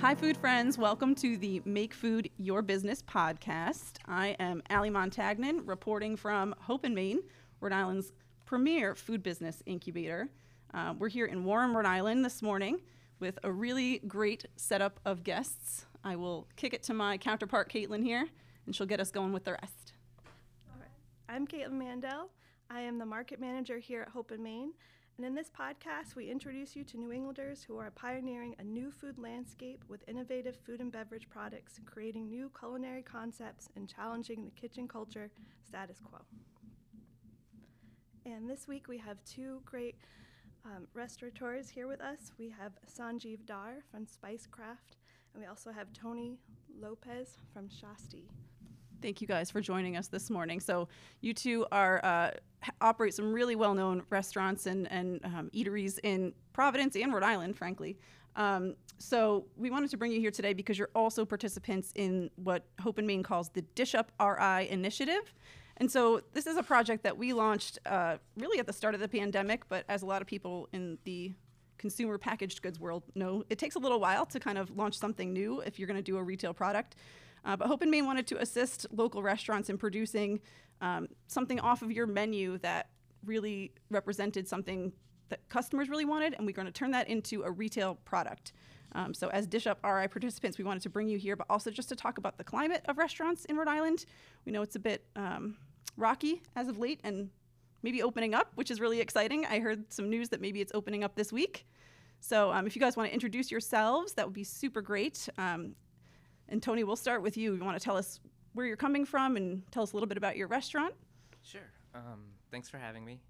[0.00, 0.78] Hi, food friends.
[0.78, 3.94] Welcome to the Make Food Your Business podcast.
[4.06, 7.18] I am Allie Montagnan, reporting from Hope and Main,
[7.60, 8.12] Rhode Island's
[8.46, 10.28] premier food business incubator.
[10.72, 12.80] Uh, we're here in Warren, Rhode Island this morning
[13.18, 15.84] with a really great setup of guests.
[16.04, 18.28] I will kick it to my counterpart, Caitlin, here,
[18.66, 19.94] and she'll get us going with the rest.
[20.72, 20.88] All right.
[21.28, 22.30] I'm Caitlin Mandel.
[22.70, 24.74] I am the market manager here at Hope and Main.
[25.18, 28.92] And in this podcast, we introduce you to New Englanders who are pioneering a new
[28.92, 34.52] food landscape with innovative food and beverage products, creating new culinary concepts, and challenging the
[34.52, 35.28] kitchen culture
[35.66, 36.20] status quo.
[38.26, 39.96] And this week we have two great
[40.64, 42.30] um, restaurateurs here with us.
[42.38, 44.98] We have Sanjiv Dhar from Spicecraft,
[45.34, 46.38] and we also have Tony
[46.80, 48.28] Lopez from Shasti.
[49.00, 50.60] Thank you guys for joining us this morning.
[50.60, 50.88] So
[51.20, 52.30] you two are uh,
[52.80, 57.96] operate some really well-known restaurants and, and um, eateries in Providence and Rhode Island, frankly.
[58.34, 62.64] Um, so we wanted to bring you here today because you're also participants in what
[62.80, 65.34] Hope and Main calls the DishUp RI initiative.
[65.76, 69.00] And so this is a project that we launched uh, really at the start of
[69.00, 71.32] the pandemic, but as a lot of people in the
[71.78, 75.32] consumer packaged goods world know, it takes a little while to kind of launch something
[75.32, 76.96] new if you're going to do a retail product.
[77.48, 80.38] Uh, but Hope and Main wanted to assist local restaurants in producing
[80.82, 82.90] um, something off of your menu that
[83.24, 84.92] really represented something
[85.30, 88.52] that customers really wanted, and we're going to turn that into a retail product.
[88.92, 91.88] Um, so, as DishUp RI participants, we wanted to bring you here, but also just
[91.88, 94.04] to talk about the climate of restaurants in Rhode Island.
[94.44, 95.56] We know it's a bit um,
[95.96, 97.30] rocky as of late and
[97.82, 99.46] maybe opening up, which is really exciting.
[99.46, 101.66] I heard some news that maybe it's opening up this week.
[102.20, 105.30] So, um, if you guys want to introduce yourselves, that would be super great.
[106.48, 107.54] And Tony, we'll start with you.
[107.54, 108.20] You want to tell us
[108.54, 110.94] where you're coming from and tell us a little bit about your restaurant?
[111.42, 111.60] Sure.
[111.94, 113.20] Um, thanks for having me.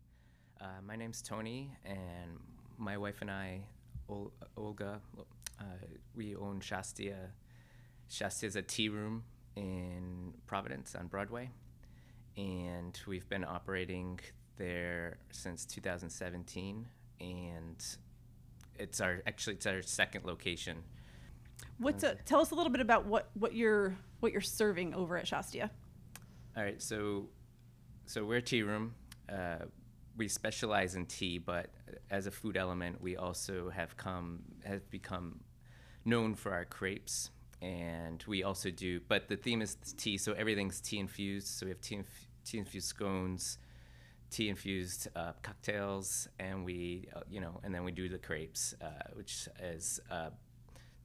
[0.61, 2.39] Uh, my name's Tony, and
[2.79, 3.61] my wife and I,
[4.09, 5.01] Ol- Olga,
[5.61, 5.65] uh,
[6.15, 7.31] we own Shastia.
[8.11, 9.25] Shastia is a tea room
[9.55, 11.51] in Providence on Broadway,
[12.37, 14.19] and we've been operating
[14.57, 16.87] there since 2017.
[17.21, 17.85] And
[18.79, 20.85] it's our actually it's our second location
[21.79, 25.17] What's a, tell us a little bit about what, what you're what you're serving over
[25.17, 25.71] at Shastia.
[26.57, 27.29] All right, so
[28.07, 28.95] so we're a tea room.
[29.29, 29.67] Uh,
[30.17, 31.71] we specialize in tea, but
[32.11, 35.41] as a food element, we also have come have become
[36.05, 37.31] known for our crepes,
[37.63, 39.01] and we also do.
[39.09, 41.47] But the theme is tea, so everything's tea infused.
[41.47, 43.59] So we have tea inf- tea infused scones,
[44.31, 48.75] tea infused uh, cocktails, and we uh, you know, and then we do the crepes,
[48.83, 50.31] uh, which is uh,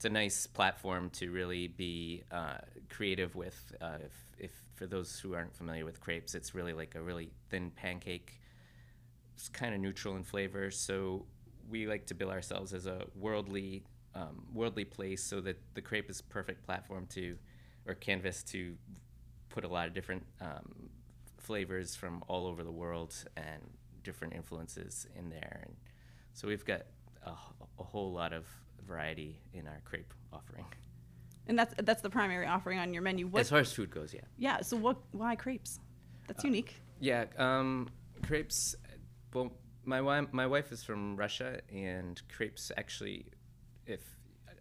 [0.04, 2.58] it's a nice platform to really be uh,
[2.90, 3.74] creative with.
[3.80, 7.30] Uh, if, if, for those who aren't familiar with crepes, it's really like a really
[7.50, 8.42] thin pancake.
[9.34, 11.26] It's kind of neutral in flavor, so
[11.70, 16.10] we like to bill ourselves as a worldly, um, worldly place, so that the crepe
[16.10, 17.38] is perfect platform to,
[17.88, 18.76] or canvas to,
[19.48, 20.90] put a lot of different um,
[21.38, 23.62] flavors from all over the world and
[24.04, 25.62] different influences in there.
[25.64, 25.76] And
[26.34, 26.82] so we've got
[27.26, 27.32] a,
[27.80, 28.46] a whole lot of
[28.84, 30.66] variety in our crepe offering.
[31.48, 33.28] And that's that's the primary offering on your menu.
[33.28, 34.22] What, as far as food goes, yeah.
[34.38, 34.62] Yeah.
[34.62, 34.98] So what?
[35.12, 35.80] Why crepes?
[36.28, 36.76] That's uh, unique.
[37.00, 37.90] Yeah, um,
[38.26, 38.76] crepes.
[39.34, 39.52] Well,
[39.84, 43.26] my wife my wife is from Russia, and crepes actually,
[43.86, 44.00] if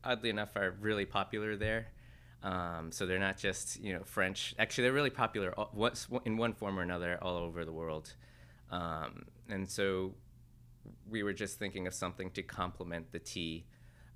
[0.02, 1.88] oddly enough, are really popular there.
[2.42, 4.54] Um, so they're not just you know French.
[4.58, 5.54] Actually, they're really popular
[6.24, 8.12] in one form or another all over the world.
[8.72, 10.14] Um, and so
[11.08, 13.66] we were just thinking of something to complement the tea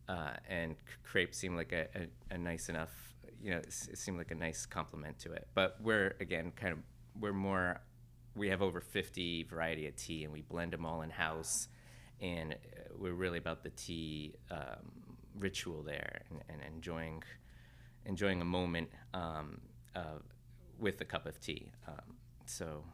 [0.09, 2.91] uh, and crepe seemed like a, a, a, nice enough,
[3.43, 5.49] you know, it, seemed like a nice complement to it.
[5.55, 6.79] But we're again kind of
[7.19, 7.81] we're more,
[8.35, 11.69] we have over 50 variety of tea, and we blend them all in house,
[12.21, 12.57] and uh,
[12.99, 14.93] we're really about the tea um,
[15.39, 17.23] ritual there and, and, enjoying
[18.07, 19.61] enjoying a moment um,
[19.95, 20.19] uh,
[20.79, 21.73] with a cup of tea.
[21.89, 22.85] Um, so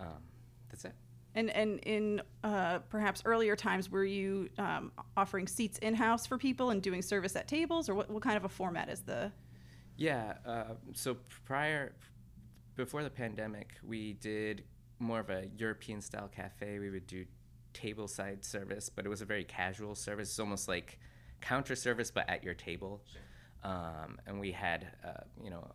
[0.00, 0.22] um,
[0.70, 0.94] that's it.
[1.34, 6.38] And and in uh, perhaps earlier times, were you um, offering seats in house for
[6.38, 9.32] people and doing service at tables, or what, what kind of a format is the?
[9.96, 10.34] Yeah.
[10.46, 11.94] Uh, so prior,
[12.76, 14.64] before the pandemic, we did
[14.98, 16.78] more of a European style cafe.
[16.78, 17.24] We would do
[17.72, 20.30] table side service, but it was a very casual service.
[20.30, 20.98] It's almost like
[21.40, 23.02] counter service, but at your table.
[23.62, 25.70] Um, and we had, uh, you know,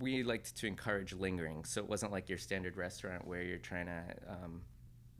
[0.00, 3.86] we liked to encourage lingering, so it wasn't like your standard restaurant where you're trying
[3.86, 4.62] to um,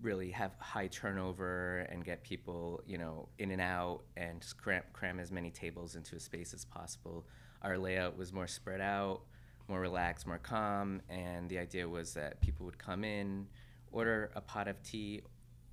[0.01, 5.19] really have high turnover and get people, you know, in and out and cram, cram
[5.19, 7.27] as many tables into a space as possible.
[7.63, 9.23] Our layout was more spread out,
[9.67, 13.47] more relaxed, more calm, and the idea was that people would come in,
[13.91, 15.23] order a pot of tea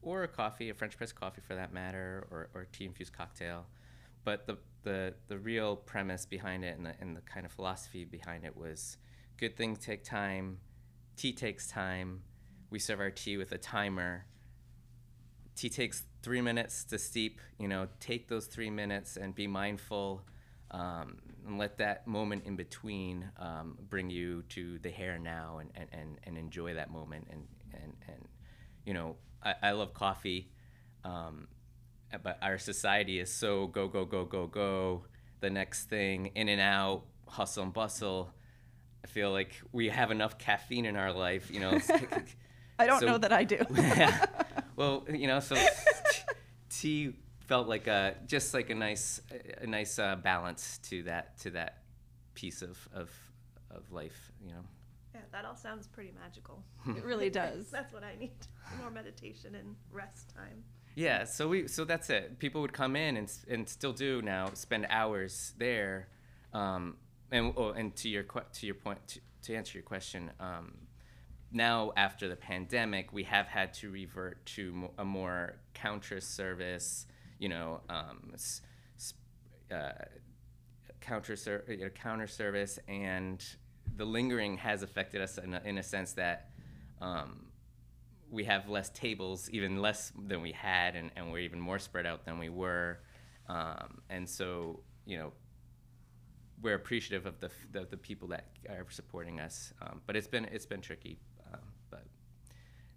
[0.02, 3.66] or a coffee, a French press coffee for that matter, or, or tea infused cocktail,
[4.24, 8.06] but the, the the real premise behind it and the and the kind of philosophy
[8.06, 8.98] behind it was
[9.38, 10.60] good things take time,
[11.18, 12.22] tea takes time.
[12.70, 14.26] We serve our tea with a timer.
[15.56, 17.42] Tea takes three minutes to steep.
[17.60, 20.24] You know, take those three minutes and be mindful,
[20.72, 25.70] um, and let that moment in between um, bring you to the here now and,
[25.76, 27.28] and, and, and enjoy that moment.
[27.30, 28.28] And, and, and
[28.86, 30.50] you know, I, I love coffee,
[31.04, 31.48] um,
[32.24, 35.06] but our society is so go, go, go, go, go,
[35.42, 38.32] the next thing, in and out, hustle and bustle.
[39.04, 41.80] I feel like we have enough caffeine in our life, you know.
[42.80, 43.58] I don't So- know that I do.
[43.76, 44.26] yeah.
[44.78, 45.56] Well, you know, so
[46.70, 49.22] tea felt like a just like a nice
[49.62, 51.84] a nice uh, balance to that to that
[52.34, 53.10] piece of of
[53.72, 54.62] of life, you know.
[55.14, 56.62] Yeah, that all sounds pretty magical.
[56.88, 57.70] it really does.
[57.70, 58.34] That's what I need.
[58.82, 60.64] More meditation and rest time.
[60.96, 62.40] Yeah, so we so that's it.
[62.40, 66.08] People would come in and and still do now spend hours there,
[66.54, 66.96] um,
[67.32, 70.74] and oh, and to your to your point to, to answer your question, um,
[71.52, 77.08] now after the pandemic, we have had to revert to a more counter service,
[77.40, 78.34] you know, um,
[79.70, 79.92] uh,
[81.02, 83.44] counter ser- counter service, and
[83.98, 86.52] the lingering has affected us in a, in a sense that.
[87.02, 87.45] Um,
[88.30, 92.06] we have less tables, even less than we had, and, and we're even more spread
[92.06, 93.00] out than we were.
[93.48, 95.32] Um, and so, you know,
[96.62, 99.74] we're appreciative of the, the, the people that are supporting us.
[99.82, 101.20] Um, but it's been, it's been tricky.
[101.54, 102.06] Um, but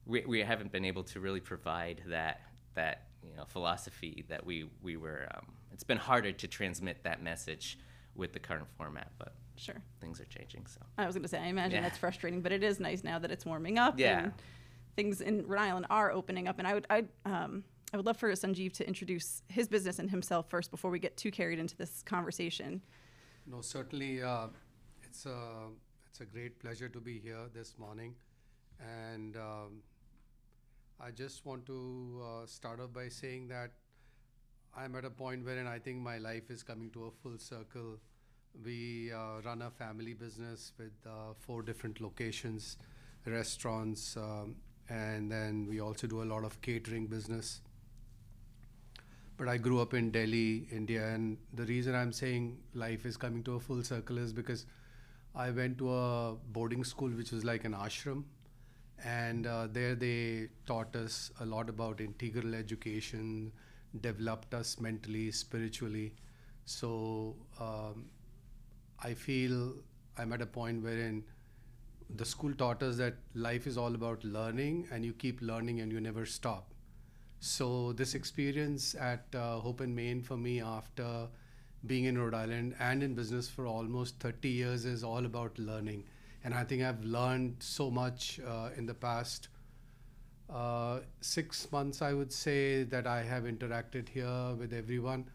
[0.06, 2.40] we, we haven't been able to really provide that,
[2.74, 7.22] that you know, philosophy that we, we were, um, it's been harder to transmit that
[7.22, 7.78] message
[8.14, 9.82] with the current format, but Sure.
[10.00, 10.80] things are changing, so.
[10.96, 11.82] I was going to say, I imagine Yeah.
[11.82, 13.98] that's frustrating, but it is nice now that it's warming up.
[13.98, 14.24] Yeah.
[14.24, 14.32] And
[14.98, 16.58] things in Rhode Island are opening up.
[16.58, 17.62] And I would, I, um,
[17.92, 21.16] I would love for Sanjiv to introduce his business and himself first before we get
[21.16, 22.82] too carried into this conversation.
[23.46, 24.48] No, certainly, uh,
[25.04, 25.38] it's a
[26.08, 28.14] it's a great pleasure to be here this morning,
[28.80, 29.82] and um,
[31.00, 33.70] I just want to uh, start off by saying that
[34.76, 37.98] I'm at a point wherein I think my life is coming to a full circle.
[38.64, 42.76] We uh, run a family business with uh, four different locations,
[43.24, 44.56] restaurants, um,
[44.88, 47.60] and then we also do a lot of catering business
[49.36, 53.44] but I grew up in Delhi, India, and the reason I'm saying life is coming
[53.44, 54.66] to a full circle is because
[55.34, 58.24] I went to a boarding school which was like an ashram,
[59.04, 63.52] and uh, there they taught us a lot about integral education,
[64.00, 66.14] developed us mentally, spiritually.
[66.64, 68.06] So um,
[69.02, 69.74] I feel
[70.16, 71.22] I'm at a point wherein
[72.16, 75.92] the school taught us that life is all about learning, and you keep learning and
[75.92, 76.72] you never stop.
[77.40, 81.28] So this experience at uh, Hope and Main for me after
[81.86, 86.04] being in Rhode Island and in business for almost 30 years is all about learning.
[86.44, 89.48] And I think I've learned so much uh, in the past
[90.50, 95.26] uh, six months, I would say, that I have interacted here with everyone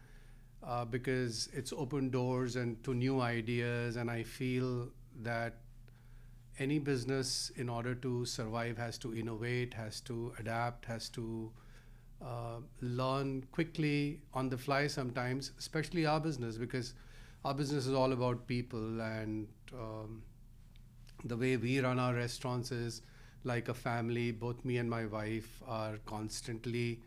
[0.62, 3.96] uh, because it's opened doors and to new ideas.
[3.96, 4.88] And I feel
[5.22, 5.54] that
[6.58, 11.50] any business, in order to survive, has to innovate, has to adapt, has to
[12.22, 16.94] uh, learn quickly on the fly sometimes, especially our business, because
[17.44, 19.00] our business is all about people.
[19.00, 20.22] And um,
[21.24, 23.02] the way we run our restaurants is
[23.44, 24.30] like a family.
[24.32, 27.00] Both me and my wife are constantly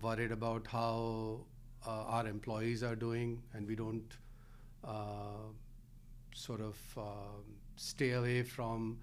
[0.00, 1.40] worried about how
[1.86, 4.16] uh, our employees are doing, and we don't
[4.84, 5.48] uh,
[6.34, 8.98] sort of um stay away from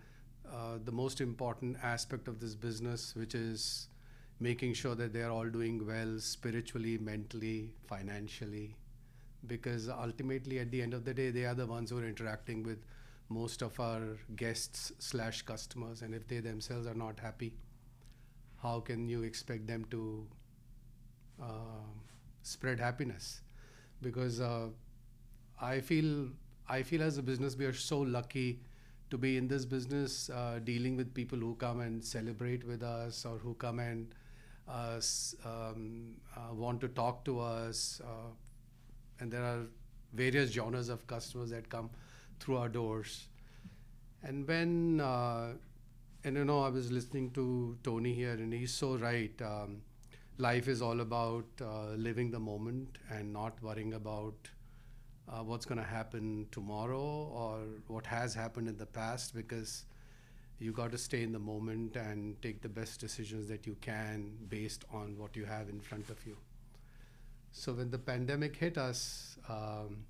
[0.51, 3.87] uh, the most important aspect of this business, which is
[4.39, 8.75] making sure that they're all doing well spiritually, mentally, financially.
[9.47, 12.63] Because ultimately, at the end of the day, they are the ones who are interacting
[12.63, 12.79] with
[13.29, 17.53] most of our guests slash customers, and if they themselves are not happy,
[18.61, 20.27] how can you expect them to
[21.41, 22.01] um
[22.41, 23.41] spread happiness?
[24.01, 24.67] Because uh,
[25.61, 26.29] I feel
[26.67, 28.59] I feel as a business we are so lucky
[29.09, 33.25] to be in this business, uh, dealing with people who come and celebrate with us
[33.25, 34.15] or who come and
[34.67, 34.99] uh,
[35.45, 38.01] um, uh, want to talk to us.
[38.03, 38.31] Uh,
[39.19, 39.67] and there are
[40.13, 41.89] various genres of customers that come
[42.39, 43.27] through our doors.
[44.23, 45.53] And when, uh,
[46.23, 49.39] and you know, I was listening to Tony here, and he's so right.
[49.41, 49.81] Um,
[50.37, 54.49] life is all about uh, living the moment and not worrying about
[55.29, 59.85] uh, what's going to happen tomorrow or what has happened in the past because
[60.59, 64.31] you got to stay in the moment and take the best decisions that you can
[64.49, 66.37] based on what you have in front of you.
[67.51, 70.05] so when the pandemic hit us, um,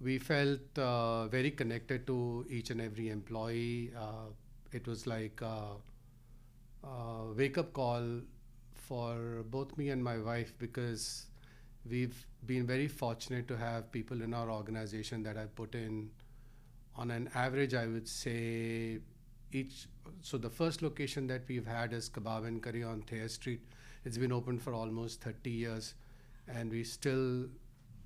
[0.00, 3.92] we felt uh, very connected to each and every employee.
[3.96, 4.30] Uh,
[4.72, 5.76] it was like a,
[6.86, 8.20] a wake up call
[8.74, 11.26] for both me and my wife because
[11.88, 16.10] we've been very fortunate to have people in our organization that have put in,
[16.96, 18.98] on an average, I would say,
[19.52, 19.86] each.
[20.22, 23.60] So the first location that we've had is Kebab and Curry on Thayer Street.
[24.04, 25.94] It's been open for almost 30 years,
[26.48, 27.46] and we still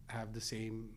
[0.08, 0.90] have the same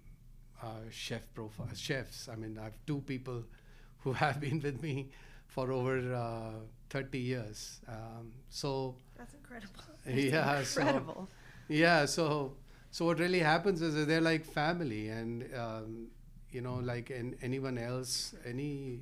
[0.61, 1.69] uh, chef profile.
[1.75, 2.27] Chefs.
[2.29, 3.43] I mean, I have two people
[3.99, 5.09] who have been with me
[5.47, 7.79] for over uh, 30 years.
[7.87, 9.81] Um, so That's incredible.
[10.07, 11.29] yeah, so- Incredible.
[11.69, 12.53] yeah so
[12.97, 16.07] so what really happens is they're like family and um,
[16.51, 19.01] you know like in anyone else any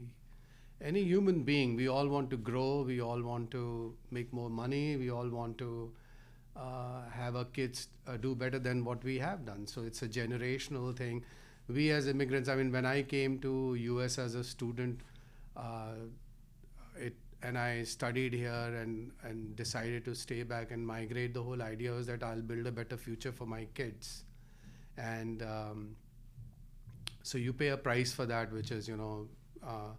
[0.82, 4.98] any human being we all want to grow we all want to make more money
[4.98, 5.70] we all want to
[6.58, 9.68] uh, have our kids uh, do better than what we have done.
[9.68, 11.26] So it's a generational thing.
[11.68, 15.00] We as immigrants i mean when i came to us as a student
[15.58, 15.96] uh,
[17.44, 21.34] and I studied here and and decided to stay back and migrate.
[21.34, 24.24] The whole idea was that I'll build a better future for my kids,
[24.98, 25.96] and um,
[27.24, 29.28] so you pay a price for that, which is you know.
[29.64, 29.94] Uh,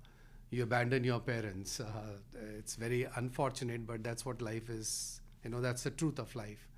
[0.50, 1.80] you abandon your parents.
[1.80, 2.18] Uh,
[2.56, 5.20] it's very unfortunate, but that's what life is.
[5.42, 6.68] You know, that's the truth of life.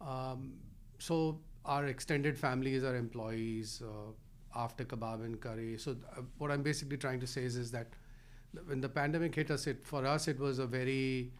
[0.00, 0.54] Um,
[0.98, 4.12] so our extended families are employees uh,
[4.54, 5.78] after kebab and curry.
[5.78, 7.88] So uh, what I'm basically trying to say is, is that
[8.66, 11.32] when the pandemic hit us, it for us it was a very,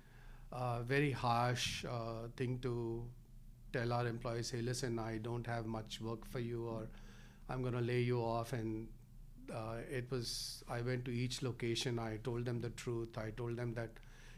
[0.53, 3.05] uh, very harsh uh, thing to
[3.73, 6.87] tell our employees, hey, listen, I don't have much work for you, or
[7.49, 8.53] I'm going to lay you off.
[8.53, 8.89] And
[9.53, 11.99] uh, it was, I went to each location.
[11.99, 13.19] I told them the truth.
[13.19, 13.91] I told them that,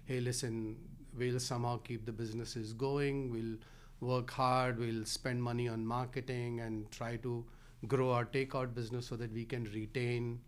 [0.04, 0.76] hey, listen,
[1.16, 3.30] we'll somehow keep the businesses going.
[3.30, 3.58] We'll
[4.00, 4.78] work hard.
[4.78, 7.44] We'll spend money on marketing and try to
[7.86, 10.40] grow our takeout business so that we can retain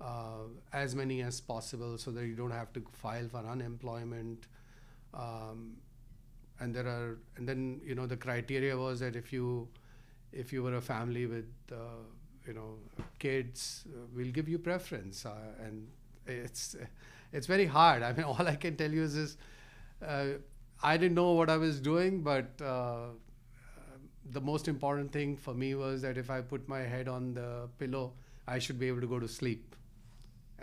[0.00, 4.46] uh, as many as possible so that you don't have to file for unemployment.
[5.12, 5.76] Um,
[6.60, 9.68] and there are, and then you know the criteria was that if you,
[10.32, 12.02] if you were a family with, uh,
[12.46, 12.74] you know,
[13.18, 15.24] kids, uh, we'll give you preference.
[15.26, 15.34] Uh,
[15.64, 15.86] and
[16.26, 16.76] it's,
[17.32, 18.02] it's very hard.
[18.02, 19.36] I mean, all I can tell you is this.
[20.04, 20.38] Uh,
[20.82, 23.06] I didn't know what I was doing, but uh,
[24.30, 27.68] the most important thing for me was that if I put my head on the
[27.78, 28.12] pillow,
[28.46, 29.74] I should be able to go to sleep.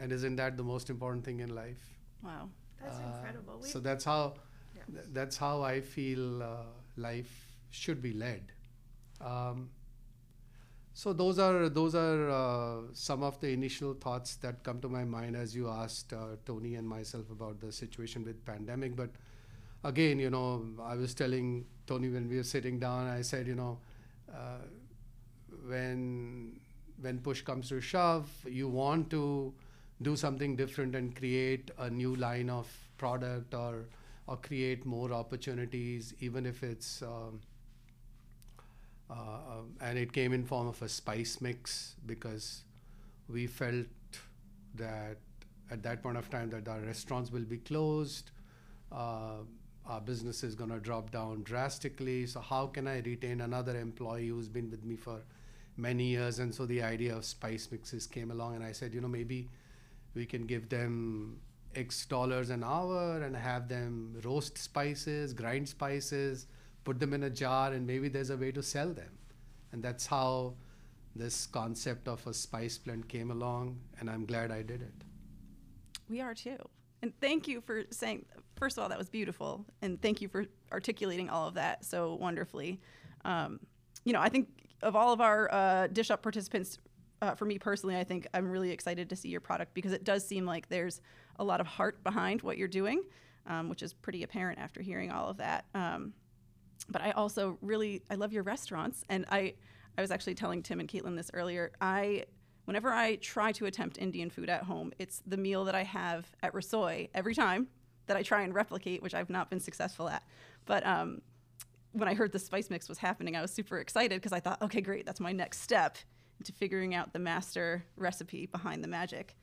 [0.02, 1.82] And isn't that the most important thing in life?
[2.24, 2.50] Wow.
[2.82, 3.60] That's Uh, incredible.
[3.62, 4.22] We, So that's how
[4.76, 4.86] Yeah.
[4.94, 6.66] th- that's how I feel uh,
[7.08, 7.34] life
[7.82, 8.52] should be led.
[9.32, 9.70] Um,
[10.94, 15.04] so those are those are uh, some of the initial thoughts that come to my
[15.06, 18.96] mind as you asked uh, Tony and myself about the situation with pandemic.
[18.96, 19.12] But
[19.84, 23.56] again, you know, I was telling Tony when we were sitting down, I said, you
[23.56, 23.80] know,
[24.34, 24.60] uh,
[25.68, 26.60] when
[27.02, 29.54] when push comes to shove, you want to
[30.02, 32.68] do something different and create a new line of
[32.98, 33.86] product or
[34.28, 37.42] or create more opportunities, even if it's um,
[39.10, 42.64] uh, um, and it came in form of a spice mix because
[43.28, 43.86] we felt
[44.76, 45.18] that
[45.70, 48.32] at that point of time that our restaurants will be closed
[48.92, 49.38] uh,
[49.88, 52.26] our business is going to drop down drastically.
[52.28, 55.22] So how can i retain another employee who's been with me for
[55.78, 56.40] many years?
[56.40, 59.50] And so the idea of spice mixes came along and i said you know maybe
[60.14, 61.40] we can give them
[61.76, 66.48] x dollars an hour and have them roast spices grind spices
[66.84, 69.12] put them in a jar and maybe there's a way to sell them
[69.72, 70.54] and that's how
[71.16, 75.04] this concept of a spice blend came along and i'm glad i did it
[76.10, 76.58] We are too.
[77.02, 78.26] And thank you for saying,
[78.58, 79.66] first of all, that was beautiful.
[79.82, 82.80] And thank you for articulating all of that so wonderfully.
[83.26, 83.60] Um,
[84.04, 84.50] you know, I think
[84.84, 86.78] of all of our uh, DishUp participants,
[87.22, 90.04] uh, for me personally, I think I'm really excited to see your product because it
[90.04, 91.02] does seem like there's
[91.38, 93.04] a lot of heart behind what you're doing,
[93.48, 95.66] um, which is pretty apparent after hearing all of that.
[95.76, 96.14] Um,
[96.90, 99.54] but I also really I love your restaurants, and I
[99.98, 101.72] I was actually telling Tim and Caitlin this earlier.
[101.80, 102.26] I
[102.66, 106.26] whenever I try to attempt Indian food at home, it's the meal that I have
[106.42, 107.68] at Rasoi every time
[108.08, 110.24] that I try and replicate, which I've not been successful at.
[110.66, 111.22] But um,
[111.92, 114.62] when I heard the spice mix was happening, I was super excited because I thought,
[114.62, 115.98] okay, great, that's my next step
[116.42, 119.38] into figuring out the master recipe behind the magic.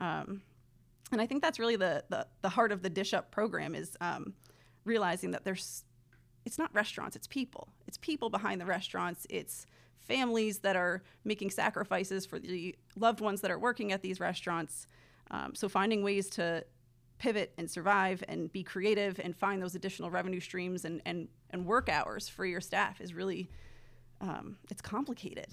[0.00, 0.42] Um,
[1.12, 4.34] and I think that's really the, the the heart of the DishUp program is um,
[4.84, 5.84] realizing that there's
[6.44, 7.68] it's not restaurants, it's people.
[7.86, 9.24] It's people behind the restaurants.
[9.30, 9.66] It's
[10.00, 14.88] families that are making sacrifices for the loved ones that are working at these restaurants.
[15.30, 16.64] Um, so finding ways to
[17.18, 21.64] pivot and survive and be creative and find those additional revenue streams and and and
[21.66, 23.48] work hours for your staff is really
[24.20, 25.48] um, it's complicated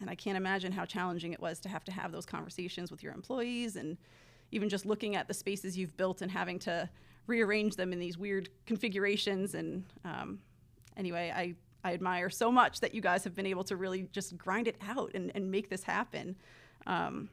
[0.00, 3.02] and i can't imagine how challenging it was to have to have those conversations with
[3.02, 3.96] your employees and
[4.52, 6.88] even just looking at the spaces you've built and having to
[7.26, 10.38] rearrange them in these weird configurations and um,
[10.96, 14.36] anyway i I admire so much that you guys have been able to really just
[14.38, 16.34] grind it out and, and make this happen.
[16.86, 17.28] Um,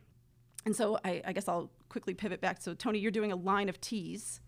[0.65, 2.61] and so I, I, guess I'll quickly pivot back.
[2.61, 4.41] So Tony, you're doing a line of teas.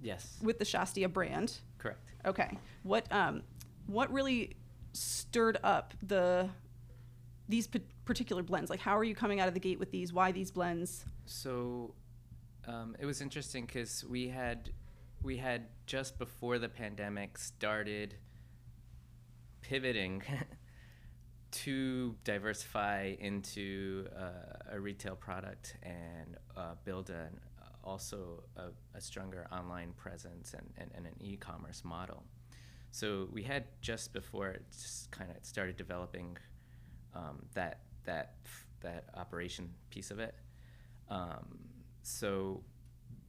[0.00, 0.38] Yes.
[0.42, 1.56] With the Shastia brand.
[1.78, 2.12] Correct.
[2.26, 2.58] Okay.
[2.82, 3.42] What um,
[3.86, 4.54] what really
[4.92, 6.48] stirred up the
[7.48, 7.68] these
[8.04, 8.70] particular blends?
[8.70, 10.12] Like, how are you coming out of the gate with these?
[10.12, 11.04] Why these blends?
[11.24, 11.94] So
[12.66, 14.70] um, it was interesting because we had
[15.22, 18.14] we had just before the pandemic started
[19.62, 20.22] pivoting
[21.50, 27.40] to diversify into uh, a retail product and uh, build an,
[27.82, 32.22] also a, a, stronger online presence and, and, and, an e-commerce model.
[32.90, 36.36] So we had just before it just kind of started developing
[37.18, 38.36] um, that that
[38.80, 40.34] that operation piece of it.
[41.10, 41.58] Um,
[42.02, 42.62] so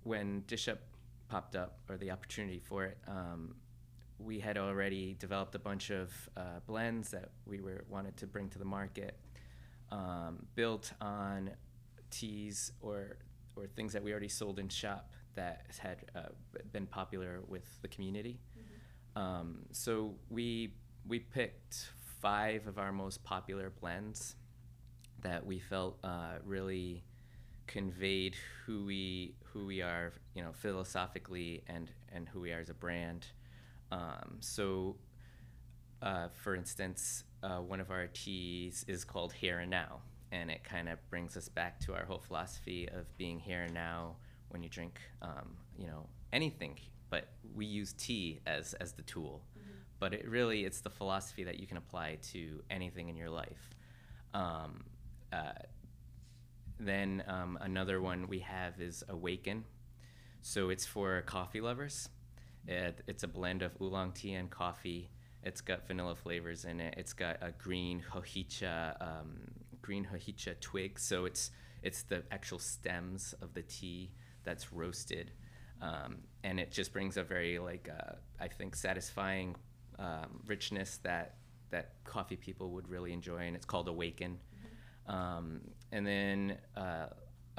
[0.03, 0.77] when DishUp
[1.27, 3.55] popped up or the opportunity for it, um,
[4.19, 8.49] we had already developed a bunch of uh, blends that we were wanted to bring
[8.49, 9.17] to the market,
[9.91, 11.51] um, built on
[12.11, 13.17] teas or
[13.55, 16.29] or things that we already sold in shop that had uh,
[16.71, 18.39] been popular with the community.
[18.57, 19.21] Mm-hmm.
[19.21, 20.73] Um, so we
[21.07, 24.35] we picked five of our most popular blends
[25.21, 27.03] that we felt uh, really
[27.67, 28.35] conveyed
[28.65, 32.73] who we who we are, you know, philosophically and and who we are as a
[32.73, 33.27] brand.
[33.91, 34.95] Um, so,
[36.01, 40.63] uh, for instance, uh, one of our teas is called Here and Now, and it
[40.63, 44.15] kind of brings us back to our whole philosophy of being here and now
[44.49, 46.77] when you drink, um, you know, anything.
[47.09, 49.43] But we use tea as as the tool.
[49.99, 53.75] But it really it's the philosophy that you can apply to anything in your life.
[54.33, 54.85] Um,
[55.33, 55.51] uh,
[56.79, 59.65] then um, another one we have is Awaken.
[60.41, 62.09] So it's for coffee lovers.
[62.67, 65.09] It, it's a blend of oolong tea and coffee.
[65.43, 66.95] It's got vanilla flavors in it.
[66.97, 69.39] It's got a green hojicha, um,
[69.81, 70.99] green hojicha twig.
[70.99, 74.11] So it's it's the actual stems of the tea
[74.43, 75.31] that's roasted,
[75.81, 79.55] um, and it just brings a very like uh, I think satisfying
[79.99, 81.35] um, richness that
[81.69, 83.45] that coffee people would really enjoy.
[83.45, 84.39] And it's called Awaken.
[84.39, 85.15] Mm-hmm.
[85.15, 87.07] Um, and then uh,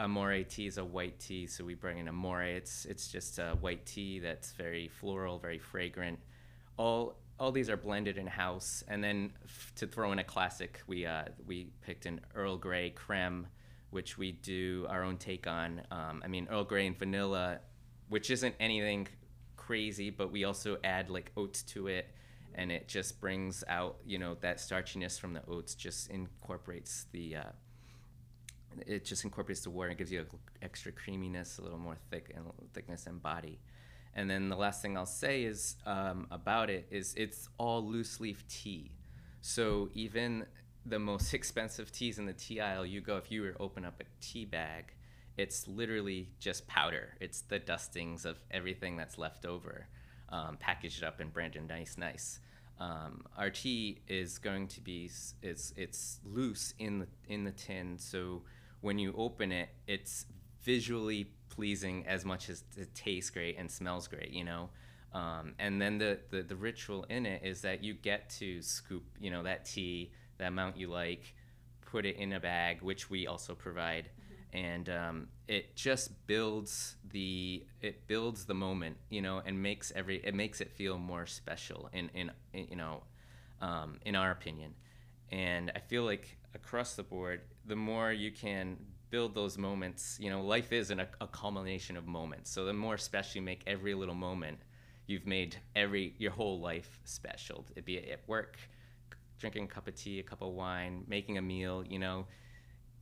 [0.01, 2.43] Amore tea is a white tea, so we bring in Amore.
[2.43, 6.19] It's it's just a white tea that's very floral, very fragrant.
[6.79, 10.81] All all these are blended in house, and then f- to throw in a classic,
[10.87, 13.47] we uh, we picked an Earl Grey creme,
[13.91, 15.83] which we do our own take on.
[15.91, 17.61] Um, I mean Earl Grey and vanilla,
[18.09, 19.07] which isn't anything
[19.57, 22.09] crazy, but we also add like oats to it,
[22.55, 25.75] and it just brings out you know that starchiness from the oats.
[25.75, 27.53] Just incorporates the uh,
[28.87, 30.27] it just incorporates the water and gives you an
[30.63, 33.59] extra creaminess, a little more thick and thickness and body.
[34.15, 38.21] And then the last thing I'll say is um, about it is it's all loose
[38.21, 38.91] leaf tea.
[39.41, 40.47] So even
[40.85, 44.01] the most expensive teas in the tea aisle, you go if you were open up
[44.01, 44.93] a tea bag,
[45.37, 47.15] it's literally just powder.
[47.21, 49.87] It's the dustings of everything that's left over,
[50.31, 52.41] um, packaged up and branded nice, nice.
[52.79, 55.11] Um, our tea is going to be
[55.43, 58.43] it's it's loose in the in the tin, so
[58.81, 60.27] when you open it, it's
[60.63, 64.71] visually pleasing as much as it tastes great and smells great, you know.
[65.13, 69.03] Um, and then the, the, the ritual in it is that you get to scoop,
[69.21, 71.35] you know, that tea, the amount you like,
[71.85, 74.09] put it in a bag, which we also provide.
[74.53, 80.17] And um, it just builds the it builds the moment, you know, and makes every
[80.25, 83.03] it makes it feel more special in in, in you know,
[83.61, 84.75] um, in our opinion.
[85.31, 88.77] And I feel like across the board, the more you can
[89.11, 92.51] build those moments, you know, life is an, a culmination of moments.
[92.51, 94.59] So the more special you make every little moment,
[95.07, 97.65] you've made every your whole life special.
[97.77, 98.57] It be at work,
[99.39, 101.85] drinking a cup of tea, a cup of wine, making a meal.
[101.89, 102.27] You know,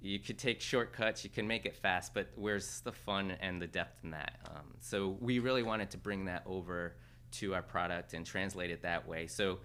[0.01, 3.67] you could take shortcuts, you can make it fast, but where's the fun and the
[3.67, 4.39] depth in that?
[4.49, 6.95] Um, so we really wanted to bring that over
[7.33, 9.27] to our product and translate it that way.
[9.27, 9.59] So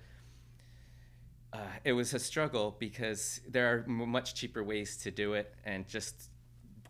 [1.54, 5.88] uh, it was a struggle because there are much cheaper ways to do it and
[5.88, 6.30] just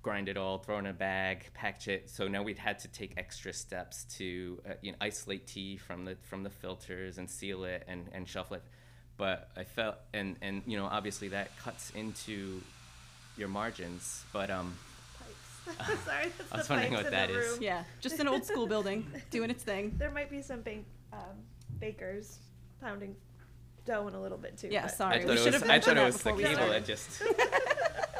[0.01, 2.09] grind it all, throw in a bag, package it.
[2.09, 6.05] So now we'd had to take extra steps to uh, you know, isolate tea from
[6.05, 8.63] the from the filters and seal it and, and shelf it.
[9.17, 12.61] But I felt and and you know obviously that cuts into
[13.37, 14.23] your margins.
[14.33, 14.73] But um,
[15.65, 16.03] Pipes.
[16.05, 17.51] Sorry, that's I was the wondering pipes what in that the is.
[17.53, 17.59] room.
[17.61, 19.93] Yeah, just an old school building doing its thing.
[19.97, 21.19] There might be some bank, um,
[21.79, 22.39] bakers
[22.81, 23.15] pounding
[23.85, 24.69] dough in a little bit too.
[24.71, 25.21] Yeah, but- sorry.
[25.23, 26.43] I we it should was, have I mentioned thought it that was the before we
[26.43, 26.83] cable started.
[26.83, 27.21] that just.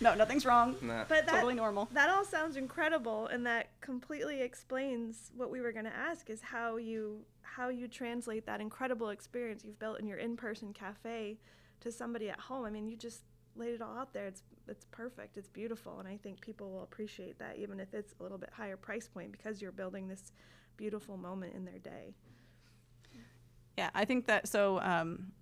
[0.00, 0.76] No, nothing's wrong.
[0.82, 1.04] Nah.
[1.08, 1.88] But that, Totally normal.
[1.92, 6.42] That all sounds incredible, and that completely explains what we were going to ask: is
[6.42, 11.38] how you how you translate that incredible experience you've built in your in-person cafe
[11.80, 12.64] to somebody at home.
[12.66, 13.22] I mean, you just
[13.56, 14.26] laid it all out there.
[14.26, 15.36] It's it's perfect.
[15.36, 18.50] It's beautiful, and I think people will appreciate that, even if it's a little bit
[18.52, 20.32] higher price point, because you're building this
[20.76, 22.14] beautiful moment in their day.
[23.76, 24.80] Yeah, I think that so.
[24.80, 25.32] Um,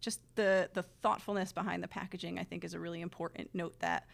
[0.00, 4.06] just the the thoughtfulness behind the packaging, I think, is a really important note that.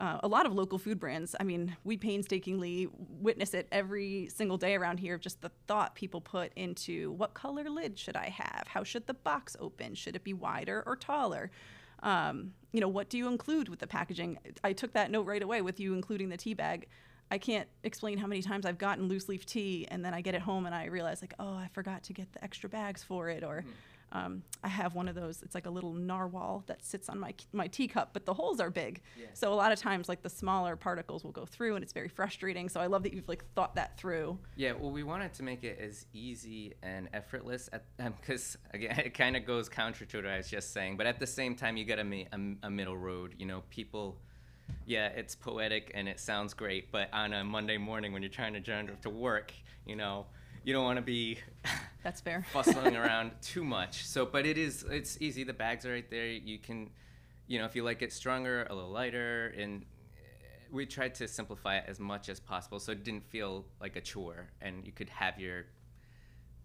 [0.00, 4.56] Uh, a lot of local food brands, I mean, we painstakingly witness it every single
[4.58, 5.18] day around here.
[5.18, 8.64] Just the thought people put into what color lid should I have?
[8.66, 9.94] How should the box open?
[9.94, 11.52] Should it be wider or taller?
[12.04, 14.38] Um, you know, what do you include with the packaging?
[14.62, 16.86] I took that note right away with you including the tea bag.
[17.30, 20.34] I can't explain how many times I've gotten loose leaf tea and then I get
[20.34, 23.30] it home and I realize like, oh, I forgot to get the extra bags for
[23.30, 23.64] it, or
[24.14, 25.42] um, I have one of those.
[25.42, 28.70] It's like a little narwhal that sits on my my teacup, but the holes are
[28.70, 29.02] big.
[29.18, 29.26] Yeah.
[29.34, 32.08] So a lot of times, like the smaller particles will go through, and it's very
[32.08, 32.68] frustrating.
[32.68, 34.38] So I love that you've like thought that through.
[34.54, 39.36] Yeah, well, we wanted to make it as easy and effortless because again, it kind
[39.36, 40.96] of goes counter to what I was just saying.
[40.96, 43.34] But at the same time, you got to make a, a middle road.
[43.38, 44.16] You know, people.
[44.86, 48.54] Yeah, it's poetic and it sounds great, but on a Monday morning when you're trying
[48.54, 49.52] to drive to work,
[49.84, 50.24] you know,
[50.64, 51.38] you don't want to be
[52.02, 52.44] That's fair.
[52.54, 54.04] bustling around too much.
[54.04, 55.44] So, but it is it's easy.
[55.44, 56.26] The bags are right there.
[56.26, 56.90] You can,
[57.46, 60.24] you know, if you like it stronger, a little lighter, and uh,
[60.72, 64.00] we tried to simplify it as much as possible, so it didn't feel like a
[64.00, 65.66] chore, and you could have your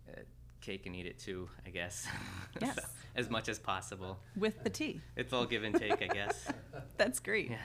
[0.10, 0.22] uh,
[0.62, 1.50] cake and eat it too.
[1.66, 2.08] I guess.
[2.62, 2.76] Yes.
[2.76, 2.82] So,
[3.16, 4.20] as much as possible.
[4.36, 5.02] With the tea.
[5.16, 6.48] It's all give and take, I guess.
[6.98, 7.52] That's great.
[7.52, 7.58] Yeah.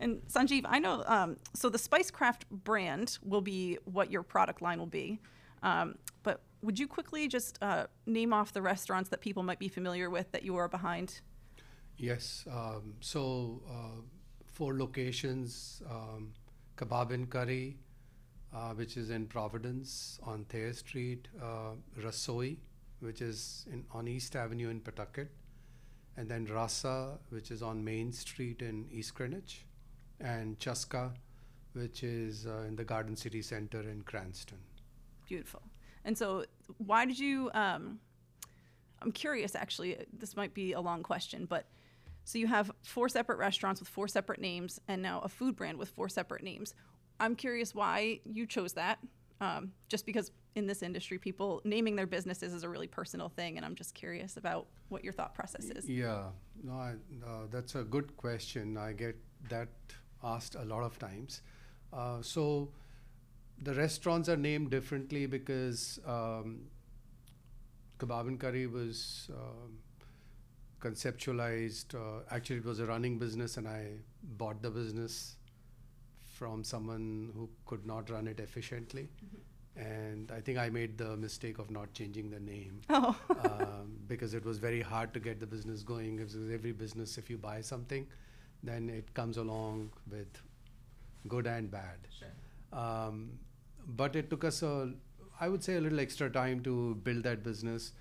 [0.00, 1.02] And Sanjiv, I know.
[1.06, 5.20] Um, so the Spicecraft brand will be what your product line will be.
[5.62, 9.68] Um, but would you quickly just uh, name off the restaurants that people might be
[9.68, 11.20] familiar with that you are behind?
[11.96, 12.44] Yes.
[12.50, 14.00] Um, so, uh,
[14.46, 16.32] four locations um,
[16.76, 17.78] Kebab and Curry,
[18.54, 22.56] uh, which is in Providence on Thayer Street, uh, Rasoi,
[23.00, 25.30] which is in, on East Avenue in Pawtucket,
[26.16, 29.64] and then Rasa, which is on Main Street in East Greenwich,
[30.20, 31.12] and Chaska,
[31.72, 34.58] which is uh, in the Garden City Center in Cranston.
[35.32, 35.62] Beautiful.
[36.04, 36.44] And so,
[36.76, 37.50] why did you?
[37.54, 38.00] Um,
[39.00, 39.54] I'm curious.
[39.54, 41.64] Actually, this might be a long question, but
[42.24, 45.78] so you have four separate restaurants with four separate names, and now a food brand
[45.78, 46.74] with four separate names.
[47.18, 48.98] I'm curious why you chose that.
[49.40, 53.56] Um, just because in this industry, people naming their businesses is a really personal thing,
[53.56, 55.88] and I'm just curious about what your thought process is.
[55.88, 56.24] Yeah,
[56.62, 56.92] no, I,
[57.50, 58.76] that's a good question.
[58.76, 59.16] I get
[59.48, 59.70] that
[60.22, 61.40] asked a lot of times.
[61.90, 62.68] Uh, so
[63.60, 66.62] the restaurants are named differently because um,
[67.98, 69.78] Kebab and Curry was um,
[70.80, 71.94] conceptualized.
[71.94, 75.36] Uh, actually, it was a running business, and I bought the business
[76.34, 79.08] from someone who could not run it efficiently.
[79.76, 84.34] And I think I made the mistake of not changing the name Oh, um, because
[84.34, 86.16] it was very hard to get the business going.
[86.16, 88.06] Because every business, if you buy something,
[88.62, 90.28] then it comes along with
[91.28, 91.98] good and bad.
[92.72, 93.38] Um,
[93.86, 94.92] but it took us a,
[95.40, 97.92] I would say, a little extra time to build that business.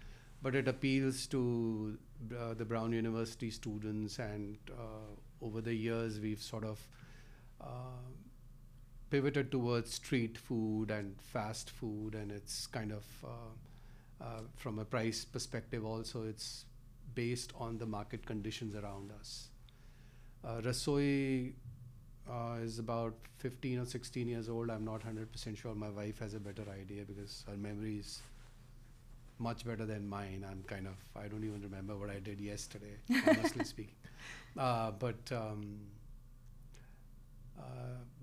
[0.42, 1.98] But it appeals to
[2.38, 6.80] uh, the Brown University students, and uh, over the years, we've sort of
[7.60, 8.10] uh,
[9.12, 14.86] pivoted towards street food and fast food, and it's kind of uh, uh, from a
[14.86, 16.66] price perspective also it's
[17.16, 19.50] based on the market conditions around us.
[20.44, 21.54] Uh, Rasoi
[22.30, 24.70] uh, is about 15 or 16 years old.
[24.70, 25.74] I'm not 100% sure.
[25.76, 28.22] My wife has a better idea because her memory is
[29.40, 30.46] much better than mine.
[30.50, 33.96] I'm kind of, I don't even remember what I did yesterday, honestly speaking.
[34.58, 35.80] Uh, but um,
[37.58, 37.64] uh,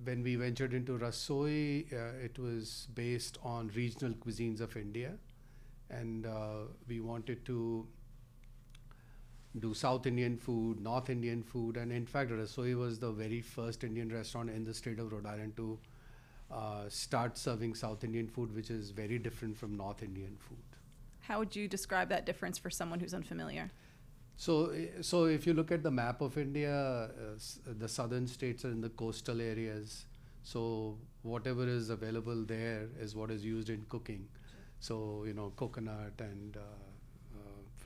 [0.05, 5.13] when we ventured into Rasoi, uh, it was based on regional cuisines of India.
[5.91, 7.87] And uh, we wanted to
[9.59, 13.85] do South Indian food, North Indian food, and in fact, Rasoi was the very first
[13.85, 15.79] Indian restaurant in the state of Rhode Island to
[16.51, 20.59] uh, start serving South Indian food, which is very different from North Indian food.
[21.29, 23.71] how would you describe that difference for someone who's unfamiliar?
[24.37, 28.71] So, so if you look at the map of India, uh, the southern states are
[28.71, 30.07] in the coastal areas.
[30.43, 34.29] So whatever is available there is what is used in cooking.
[34.81, 36.88] So you know, coconut and uh, uh,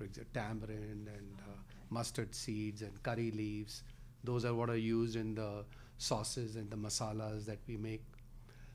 [0.03, 1.61] for example, tamarind and uh,
[1.91, 3.83] mustard seeds and curry leaves.
[4.25, 5.65] Those are what are used in the
[5.99, 8.03] sauces and the masalas that we make.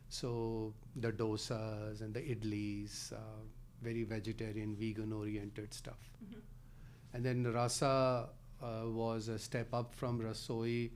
[0.09, 3.17] So the dosas and the idlis, uh,
[3.81, 5.99] very vegetarian, vegan oriented stuff.
[7.13, 8.29] And then rasa
[8.61, 10.91] uh, was a step up from rasoi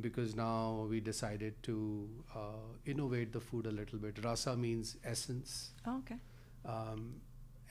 [0.00, 4.24] because now we decided to uh, innovate the food a little bit.
[4.24, 5.70] Rasa means essence.
[5.86, 6.16] Oh, okay.
[6.64, 7.20] Um,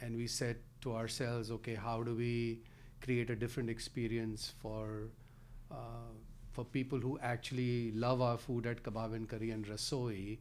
[0.02, 2.60] and we said to ourselves, okay, how do we
[3.02, 5.10] create a different experience for
[5.72, 6.12] uh,
[6.52, 10.38] for people who actually love our food at Kebab and Curry and Rasoi,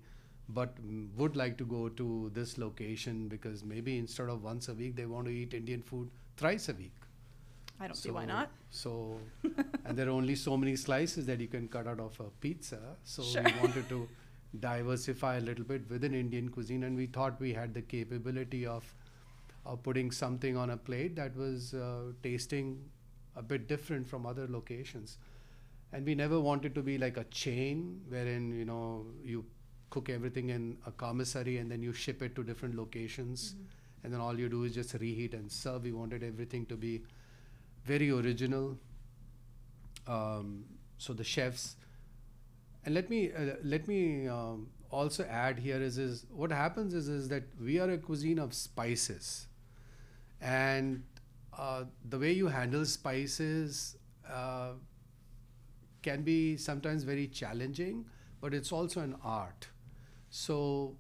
[0.49, 0.75] but
[1.17, 5.07] would like to go to this location because maybe instead of once a week, they
[5.07, 6.93] want to eat Indian food thrice a week.
[7.81, 8.51] I don't see why not.
[8.71, 9.19] So,
[9.85, 12.79] and there are only so many slices that you can cut out of a pizza.
[13.05, 13.43] So Sure.
[13.43, 14.09] we wanted to
[14.61, 18.85] diversify a little bit within Indian cuisine, and we thought we had the capability of,
[19.65, 22.81] of putting something on a plate that was uh, tasting
[23.37, 25.19] a bit different from other locations.
[25.93, 29.45] And we never wanted to be like a chain wherein you know you
[29.91, 33.55] cook everything in a commissary and then you ship it to different locations,
[34.03, 35.85] and then all you do is just reheat and serve.
[35.85, 37.03] We wanted everything to be
[37.85, 38.79] very original.
[40.07, 40.65] Um,
[40.99, 41.77] so the chefs,
[42.85, 47.09] and let me uh, let me um, also add here is is what happens is
[47.09, 49.47] is that we are a cuisine of spices,
[50.43, 51.03] and
[51.59, 53.97] uh, the way you handle spices
[54.31, 54.73] uh,
[56.03, 58.05] can be sometimes very challenging,
[58.41, 59.69] but it's also an art.
[60.31, 60.97] So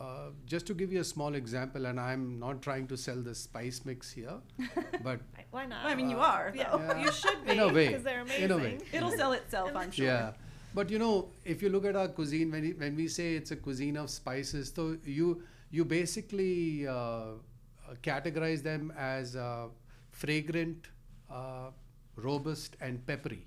[0.00, 3.34] uh, just to give you a small example, and I'm not trying to sell the
[3.34, 4.34] spice mix here,
[5.02, 5.84] but Why not?
[5.84, 6.52] I mean, you are.
[6.54, 6.76] yeah.
[6.76, 7.02] Yeah.
[7.04, 7.88] you should be In a way.
[7.88, 8.44] because they're amazing.
[8.44, 8.78] In a way.
[8.92, 10.06] It'll sell itself, I'm sure.
[10.06, 10.32] Yeah,
[10.74, 13.56] but you know, if you look at our cuisine, when, when we say it's a
[13.56, 17.32] cuisine of spices, so you you basically uh,
[18.02, 19.66] categorize them as uh,
[20.10, 20.88] fragrant,
[21.30, 21.70] uh,
[22.16, 23.46] robust, and peppery.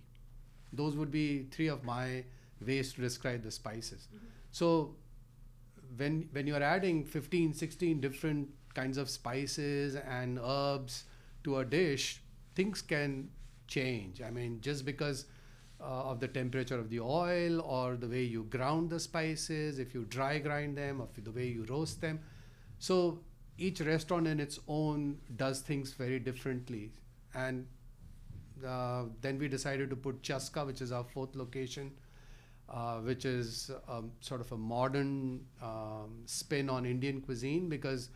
[0.74, 2.24] Those would be three of my
[2.66, 4.08] ways to describe the spices.
[4.52, 4.96] So
[5.98, 11.04] when when you're adding 15 16 different kinds of spices and herbs
[11.44, 12.22] to a dish
[12.56, 13.30] things can
[13.68, 15.26] change i mean just because
[15.82, 19.94] uh, of the temperature of the oil or the way you ground the spices if
[19.94, 22.20] you dry grind them or the way you roast them
[22.80, 23.20] so
[23.68, 26.92] each restaurant in its own does things very differently
[27.34, 27.66] and
[28.66, 31.92] uh, then we decided to put chaska which is our fourth location
[32.70, 38.10] uh, which is um, sort of a modern um, spin on Indian cuisine because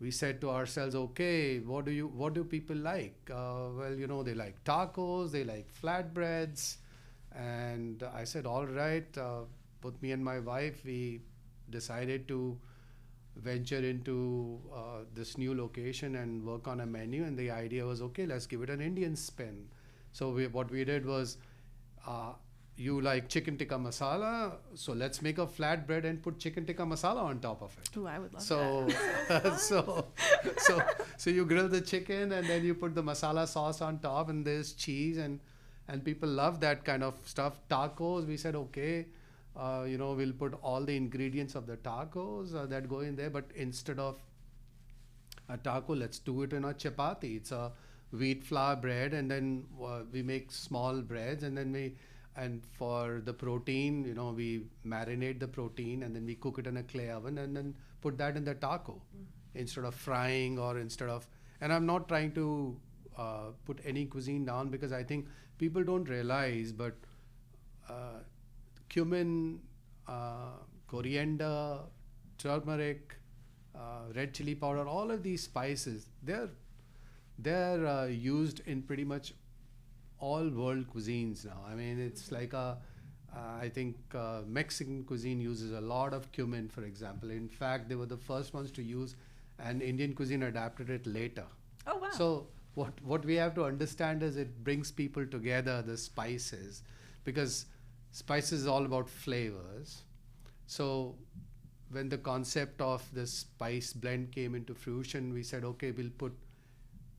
[0.00, 3.16] we said to ourselves, okay, what do you what do people like?
[3.30, 6.76] Uh, well, you know, they like tacos, they like flatbreads,
[7.34, 9.18] and I said, all right.
[9.18, 9.40] Uh,
[9.80, 11.20] both me and my wife, we
[11.70, 12.58] decided to
[13.38, 17.24] venture into uh, this new location and work on a menu.
[17.24, 19.68] And the idea was, okay, let's give it an Indian spin.
[20.12, 21.38] So we, what we did was.
[22.06, 22.32] Uh,
[22.78, 27.22] you like chicken tikka masala, so let's make a flatbread and put chicken tikka masala
[27.24, 27.96] on top of it.
[27.96, 28.86] Ooh, I would love So,
[29.56, 30.06] so,
[30.58, 30.80] so,
[31.16, 34.46] so you grill the chicken and then you put the masala sauce on top, and
[34.46, 35.40] there's cheese, and
[35.88, 37.60] and people love that kind of stuff.
[37.68, 39.06] Tacos, we said okay,
[39.58, 43.16] uh, you know, we'll put all the ingredients of the tacos uh, that go in
[43.16, 44.18] there, but instead of
[45.48, 47.36] a taco, let's do it in a chapati.
[47.36, 47.72] It's a
[48.12, 51.96] wheat flour bread, and then uh, we make small breads, and then we
[52.36, 56.68] and for the protein, you know, we marinate the protein, and then we cook it
[56.68, 59.00] in a clay oven, and then put that in the taco
[59.54, 61.26] instead of frying or instead of.
[61.60, 62.76] And I'm not trying to
[63.16, 65.26] uh, put any cuisine down because I think
[65.58, 66.94] people don't realize, but
[67.88, 68.20] uh,
[68.88, 69.60] cumin,
[70.06, 70.52] uh,
[70.86, 71.80] coriander,
[72.38, 73.14] turmeric,
[73.74, 76.50] uh, red chili powder, all of these spices, they're
[77.38, 79.32] they're uh, used in pretty much
[80.18, 81.60] all world cuisines now.
[81.70, 82.78] I mean, it's like a
[83.36, 87.30] uh, I think uh, Mexican cuisine uses a lot of cumin, for example.
[87.30, 89.16] In fact, they were the first ones to use,
[89.58, 91.44] and Indian cuisine adapted it later.
[91.86, 92.08] Oh wow.
[92.10, 96.82] So what what we have to understand is it brings people together, the spices,
[97.24, 97.66] because
[98.12, 100.02] spices is all about flavors.
[100.66, 101.16] So
[101.90, 106.36] when the concept of this spice blend came into fruition, we said, okay, we'll put,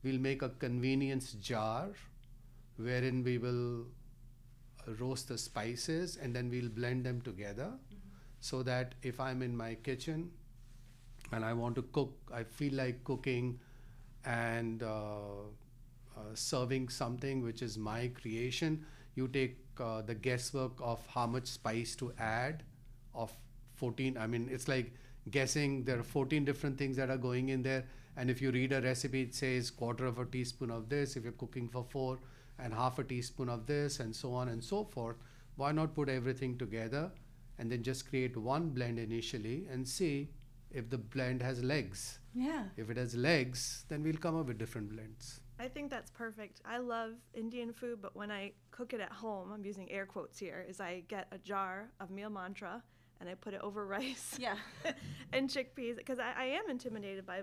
[0.04, 1.88] we'll make a convenience jar,
[2.76, 3.86] wherein we will
[4.86, 7.72] uh, roast the spices and then we'll blend them together,
[8.40, 10.30] so that if I'm in my kitchen
[11.32, 13.58] and I want to cook, I feel like cooking
[14.24, 15.42] and uh,
[16.16, 18.84] uh, serving something which is my creation.
[19.14, 22.62] You take uh, the guesswork of how much spice to add,
[23.14, 23.32] of
[23.74, 24.16] 14.
[24.16, 24.92] I mean, it's like
[25.30, 27.84] guessing there are 14 different things that are going in there.
[28.16, 31.16] And if you read a recipe, it says quarter of a teaspoon of this.
[31.16, 32.18] If you're cooking for four,
[32.62, 35.16] and half a teaspoon of this, and so on and so forth.
[35.56, 37.10] why not put everything together
[37.58, 40.30] and then just create one blend initially and see
[40.70, 42.18] if the blend has legs.
[42.34, 42.62] Yeah.
[42.76, 45.40] If it has legs, then we'll come up with different blends.
[45.60, 46.62] I think that's perfect.
[46.64, 50.38] I love Indian food, but when I cook it at home, I'm using air quotes
[50.38, 52.82] here, is I get a jar of meal mantra
[53.20, 54.56] and I put it over rice Yeah.
[55.34, 57.42] and chickpeas because I, I am intimidated by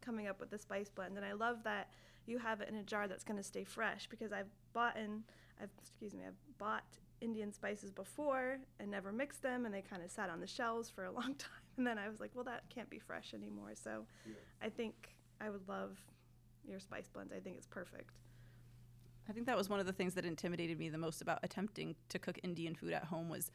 [0.00, 1.90] coming up with the spice blend, and I love that
[2.24, 5.22] you have it in a jar that's going to stay fresh because I've bought in,
[5.60, 6.84] I've excuse me, I've bought
[7.20, 10.88] Indian spices before and never mixed them, and they kind of sat on the shelves
[10.88, 13.72] for a long time, and then I was like, well, that can't be fresh anymore.
[13.74, 14.06] So,
[14.62, 15.98] I think I would love
[16.68, 17.32] your spice blends.
[17.32, 18.18] I think it's perfect.
[19.28, 21.96] I think that was one of the things that intimidated me the most about attempting
[22.10, 23.50] to cook Indian food at home was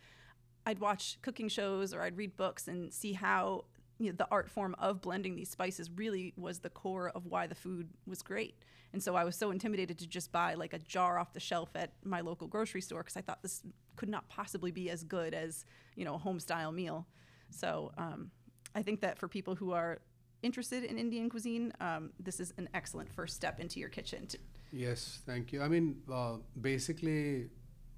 [0.65, 3.65] I'd watch cooking shows or I'd read books and see how
[3.97, 7.47] you know, the art form of blending these spices really was the core of why
[7.47, 8.56] the food was great.
[8.93, 11.69] And so I was so intimidated to just buy like a jar off the shelf
[11.76, 13.62] at my local grocery store because I thought this
[13.95, 17.08] could not possibly be as good as you know a home style meal.
[17.50, 18.32] So um,
[18.76, 20.00] I think that for people who are
[20.41, 24.27] interested in Indian cuisine, um, this is an excellent first step into your kitchen.
[24.27, 24.38] To,
[24.71, 25.62] Yes, thank you.
[25.62, 27.49] I mean, uh, basically,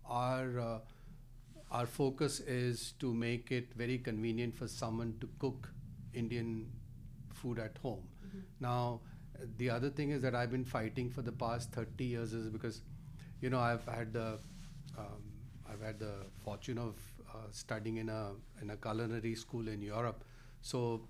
[0.06, 0.80] our uh,
[1.72, 5.70] our focus is to make it very convenient for someone to cook
[6.14, 6.68] Indian
[7.32, 8.08] food at home.
[8.60, 9.02] Now,
[9.36, 12.50] uh, the other thing is that I've been fighting for the past 30 years is
[12.50, 12.82] because,
[13.42, 14.40] you know, I've had the
[14.98, 15.24] um,
[15.72, 16.96] I've had the fortune of
[17.30, 20.24] uh, studying in a in a culinary school in Europe.
[20.62, 21.02] So,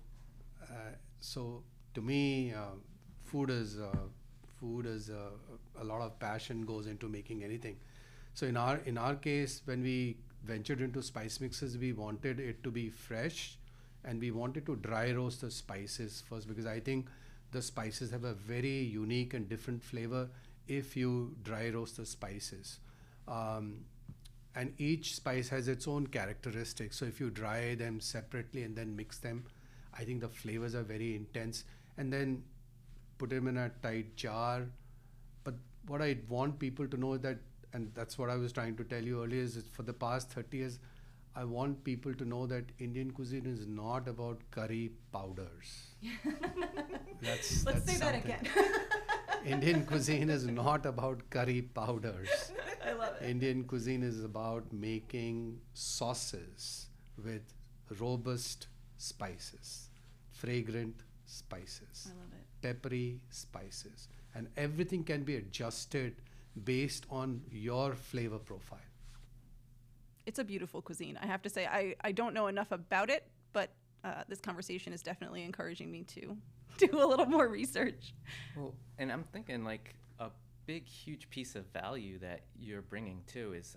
[0.62, 1.62] uh, so
[1.94, 2.76] to me, uh,
[3.22, 3.96] food is uh,
[4.60, 5.30] food is uh,
[5.80, 7.76] a lot of passion goes into making anything.
[8.34, 12.62] So in our in our case, when we ventured into spice mixes, we wanted it
[12.64, 13.58] to be fresh,
[14.04, 17.08] and we wanted to dry roast the spices first because I think
[17.52, 20.28] the spices have a very unique and different flavor
[20.68, 22.78] if you dry roast the spices.
[23.28, 23.84] Um,
[24.56, 26.96] and each spice has its own characteristics.
[26.98, 29.44] So if you dry them separately and then mix them,
[29.98, 31.64] I think the flavors are very intense.
[31.96, 32.42] And then
[33.18, 34.62] put them in a tight jar.
[35.44, 35.54] But
[35.86, 37.38] what I want people to know that,
[37.72, 40.56] and that's what I was trying to tell you earlier, is for the past 30
[40.58, 40.78] years,
[41.36, 45.88] I want people to know that Indian cuisine is not about curry powders.
[47.22, 48.46] That's, Let's that's say that again.
[49.46, 52.28] Indian cuisine is not about curry powders.
[52.86, 53.28] I love it.
[53.28, 56.86] Indian cuisine is about making sauces
[57.22, 57.42] with
[57.98, 59.83] robust spices,
[60.44, 62.62] fragrant spices, I love it.
[62.62, 66.16] peppery spices, and everything can be adjusted
[66.64, 68.78] based on your flavor profile.
[70.26, 71.18] It's a beautiful cuisine.
[71.20, 73.70] I have to say, I, I don't know enough about it, but
[74.04, 76.36] uh, this conversation is definitely encouraging me to
[76.78, 78.14] do a little more research.
[78.56, 80.30] Well, and I'm thinking like a
[80.66, 83.76] big, huge piece of value that you're bringing too is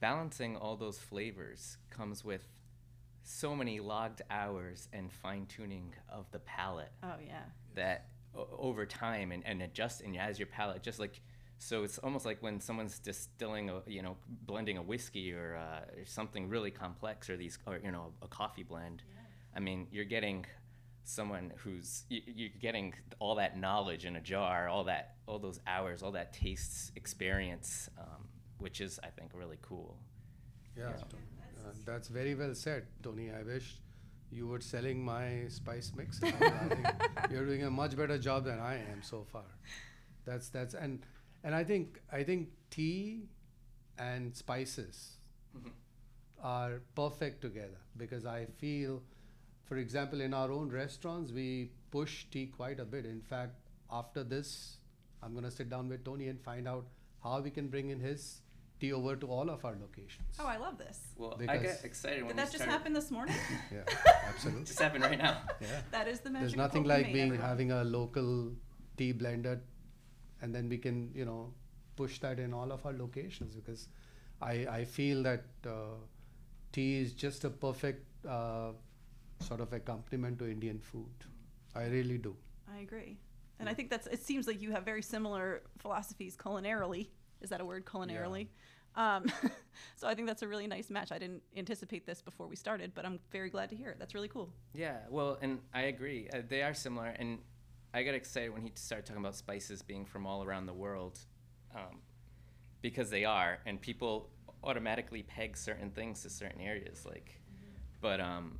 [0.00, 2.46] balancing all those flavors comes with
[3.26, 7.42] so many logged hours and fine tuning of the palate Oh, yeah.
[7.74, 11.20] that o- over time and, and adjusting as your palate just like
[11.58, 15.98] so it's almost like when someone's distilling a you know blending a whiskey or, uh,
[16.00, 19.20] or something really complex or these or you know a coffee blend Yeah.
[19.56, 20.44] i mean you're getting
[21.04, 25.60] someone who's you, you're getting all that knowledge in a jar all that all those
[25.66, 29.96] hours all that tastes experience um, which is i think really cool
[30.76, 30.92] Yeah,
[31.84, 33.30] that's very well said, Tony.
[33.30, 33.76] I wish
[34.30, 36.20] you were selling my spice mix.
[36.22, 36.86] I think
[37.30, 39.44] you're doing a much better job than I am so far.
[40.24, 41.06] That's that's and
[41.42, 43.28] and I think I think tea
[43.98, 45.18] and spices
[45.56, 45.68] mm-hmm.
[46.42, 49.02] are perfect together because I feel,
[49.64, 53.04] for example, in our own restaurants we push tea quite a bit.
[53.04, 53.54] In fact,
[53.90, 54.78] after this,
[55.22, 56.86] I'm gonna sit down with Tony and find out
[57.22, 58.40] how we can bring in his
[58.84, 60.36] tea over to all of our locations.
[60.38, 60.98] Oh, I love this.
[61.16, 63.36] well i Because- get excited when Did we that just started- happen this morning?
[63.76, 63.84] Yeah,
[64.32, 64.64] absolutely.
[64.70, 65.80] just happened right now Yeah.
[65.96, 66.42] that is the magic.
[66.44, 67.48] There's of nothing Hope like being everyone.
[67.50, 68.30] having a local
[68.98, 69.56] tea blender,
[70.42, 71.40] and then we can you know
[72.02, 73.88] push that in all of our locations because
[74.52, 75.44] I I feel that
[75.74, 75.96] uh,
[76.78, 78.72] tea is just a perfect uh,
[79.50, 81.28] sort of accompaniment to Indian food.
[81.82, 82.36] I really do.
[82.76, 83.12] I agree.
[83.60, 85.44] And I think that's, it seems like you have very similar
[85.82, 87.02] philosophies culinarily.
[87.40, 88.48] Is that a word, culinarily?
[88.96, 89.26] Um,
[89.96, 91.12] so I think that's a really nice match.
[91.12, 93.96] I didn't anticipate this before we started, but I'm very glad to hear it.
[93.98, 94.50] That's really cool.
[94.72, 96.28] Yeah, well, and I agree.
[96.32, 97.38] Uh, they are similar, and
[97.92, 101.18] I got excited when he started talking about spices being from all around the world,
[101.74, 102.00] um,
[102.82, 104.30] because they are, and people
[104.62, 107.04] automatically peg certain things to certain areas.
[107.04, 107.40] Like,
[108.00, 108.58] but um,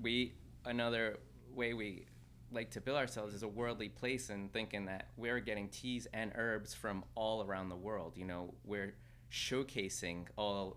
[0.00, 0.34] we
[0.64, 1.18] another
[1.54, 2.06] way we
[2.50, 6.32] like to bill ourselves is a worldly place and thinking that we're getting teas and
[6.34, 8.14] herbs from all around the world.
[8.16, 8.94] You know, we're
[9.32, 10.76] showcasing all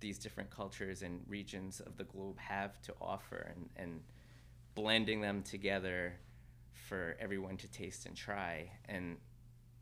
[0.00, 4.00] these different cultures and regions of the globe have to offer and, and
[4.74, 6.14] blending them together
[6.72, 8.70] for everyone to taste and try.
[8.88, 9.16] And,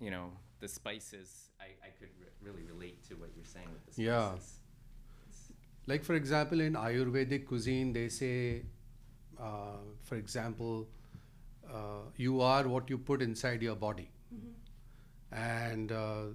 [0.01, 3.85] you know, the spices, I, I could re- really relate to what you're saying with
[3.87, 4.07] the spices.
[4.07, 4.33] Yeah.
[4.35, 4.61] It's-
[5.87, 8.62] Like, for example, in Ayurvedic cuisine, they say,
[9.39, 10.89] uh, for example,
[11.70, 14.09] uh, you are what you put inside your body.
[15.31, 16.27] And uh,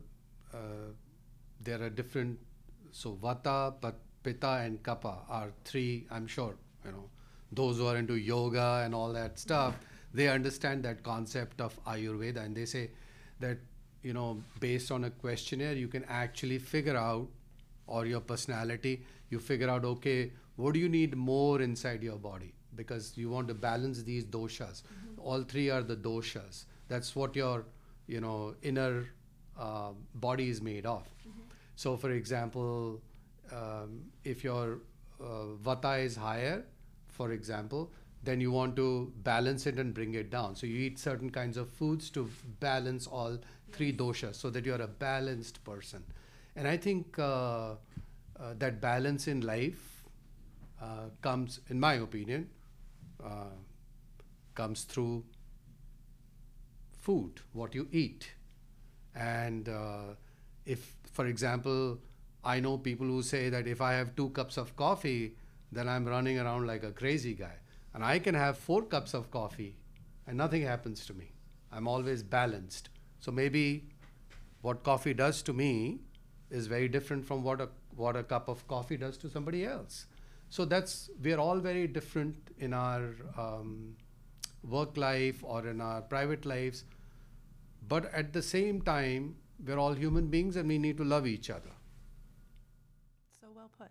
[0.54, 0.58] uh,
[1.70, 2.39] there are different,
[2.91, 3.74] so Vata,
[4.24, 7.09] Pitta, and Kapha are three, I'm sure, you know,
[7.51, 9.76] those who are into yoga and all that stuff,
[10.13, 12.89] they understand that concept of Ayurveda and they say
[13.39, 13.57] that,
[14.01, 17.28] you know, based on a questionnaire, you can actually figure out
[17.86, 22.53] or your personality, you figure out, okay, what do you need more inside your body?
[22.76, 24.84] Because you want to balance these doshas.
[25.17, 26.65] All three are the doshas.
[26.88, 27.65] That's what your,
[28.07, 29.09] you know, inner
[29.57, 31.03] uh, body is made of.
[31.80, 33.01] So, for example,
[33.53, 34.80] um, if your
[35.21, 36.65] uh, vata is higher,
[37.07, 37.89] for example,
[38.21, 40.57] then you want to balance it and bring it down.
[40.57, 43.38] So you eat certain kinds of foods to balance all
[43.71, 46.03] three doshas so that you're a balanced person.
[46.57, 47.75] And I think uh, uh,
[48.57, 50.03] that balance in life
[50.82, 52.49] uh, comes, in my opinion,
[53.23, 53.55] uh,
[54.53, 55.23] comes through
[56.99, 58.32] food, what you eat.
[59.15, 60.15] And uh,
[60.65, 61.99] if, for example,
[62.43, 65.36] I know people who say that if I have two cups of coffee,
[65.72, 67.55] then I'm running around like a crazy guy.
[67.93, 69.76] And I can have four cups of coffee
[70.28, 71.32] and nothing happens to me.
[71.72, 72.89] I'm always balanced.
[73.20, 73.89] So maybe
[74.62, 75.99] what coffee does to me
[76.49, 80.05] is very different from what a, what a cup of coffee does to somebody else.
[80.49, 83.95] So that's, we're all very different in our um,
[84.64, 86.86] work life or in our private lives.
[87.88, 89.36] But at the same time,
[89.66, 91.72] we're all human beings and we need to love each other.
[93.39, 93.89] So well put.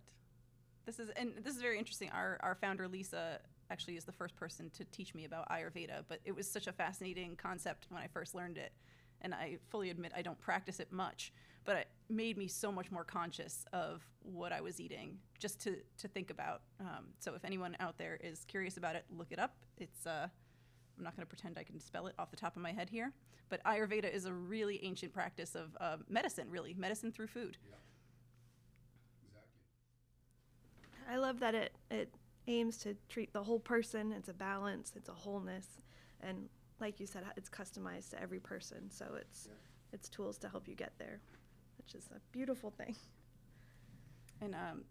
[0.86, 2.10] This is and this is very interesting.
[2.10, 3.40] Our our founder Lisa
[3.70, 6.72] actually is the first person to teach me about Ayurveda, but it was such a
[6.72, 8.72] fascinating concept when I first learned it.
[9.20, 11.32] And I fully admit I don't practice it much,
[11.64, 15.76] but it made me so much more conscious of what I was eating, just to
[15.98, 16.62] to think about.
[16.80, 19.56] Um, so if anyone out there is curious about it, look it up.
[19.76, 20.28] It's uh,
[20.98, 22.90] I'm not going to pretend I can spell it off the top of my head
[22.90, 23.12] here,
[23.48, 27.56] but Ayurveda is a really ancient practice of uh, medicine, really medicine through food.
[29.24, 31.14] Exactly.
[31.14, 32.12] I love that it, it
[32.48, 34.12] aims to treat the whole person.
[34.12, 35.66] It's a balance, it's a wholeness.
[36.20, 36.48] And
[36.80, 38.90] like you said, it's customized to every person.
[38.90, 39.48] So it's,
[39.92, 41.20] it's tools to help you get there,
[41.78, 42.96] which is a beautiful thing.
[44.40, 44.82] and um,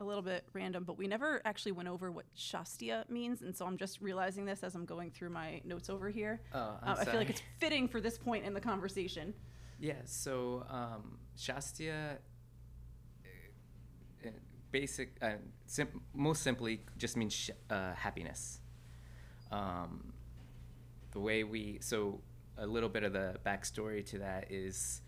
[0.00, 3.66] a little bit random, but we never actually went over what Shasteâ means, and so
[3.66, 6.40] I'm just realizing this as I'm going through my notes over here.
[6.54, 9.34] Oh, Uh, I feel like it's fitting for this point in the conversation.
[9.78, 12.16] Yeah, so um, Shasteâ,
[13.24, 13.28] uh,
[14.26, 14.30] uh,
[14.72, 15.32] basic, uh,
[15.66, 18.60] sim- most simply just means sh- uh, happiness.
[19.52, 20.12] Um,
[21.12, 22.20] the way we, so
[22.56, 25.02] a little bit of the backstory to that is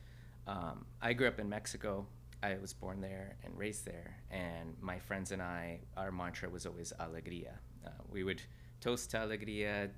[0.47, 2.07] um, I grew up in Mexico.
[2.43, 6.66] I was born there and raised there, and my friends and I, our mantra was
[6.66, 7.55] always alegría.
[7.86, 8.43] Uh, we would
[8.80, 9.90] toast to alegría,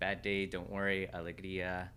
[0.00, 1.88] bad day, don't worry, alegría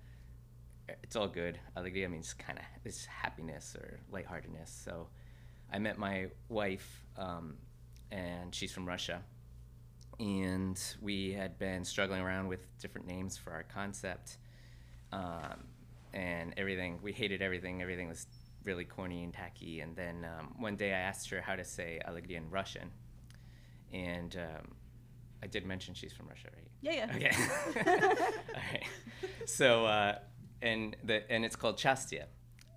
[1.03, 1.59] it's all good.
[1.77, 4.69] Alegría means kind of it's happiness or lightheartedness.
[4.69, 5.07] So
[5.71, 7.55] I met my wife, um,
[8.11, 9.21] and she's from Russia,
[10.19, 14.37] and we had been struggling around with different names for our concept,
[15.11, 15.63] um,
[16.13, 16.99] and everything.
[17.01, 17.81] We hated everything.
[17.81, 18.25] Everything was
[18.63, 19.81] really corny and tacky.
[19.81, 22.91] And then um, one day I asked her how to say alegría in Russian,
[23.93, 24.75] and um,
[25.41, 26.67] I did mention she's from Russia, right?
[26.81, 27.15] Yeah, yeah.
[27.15, 27.91] Okay.
[28.55, 28.83] All right.
[29.45, 30.19] So, uh,
[30.61, 32.25] and the and it's called Chastia.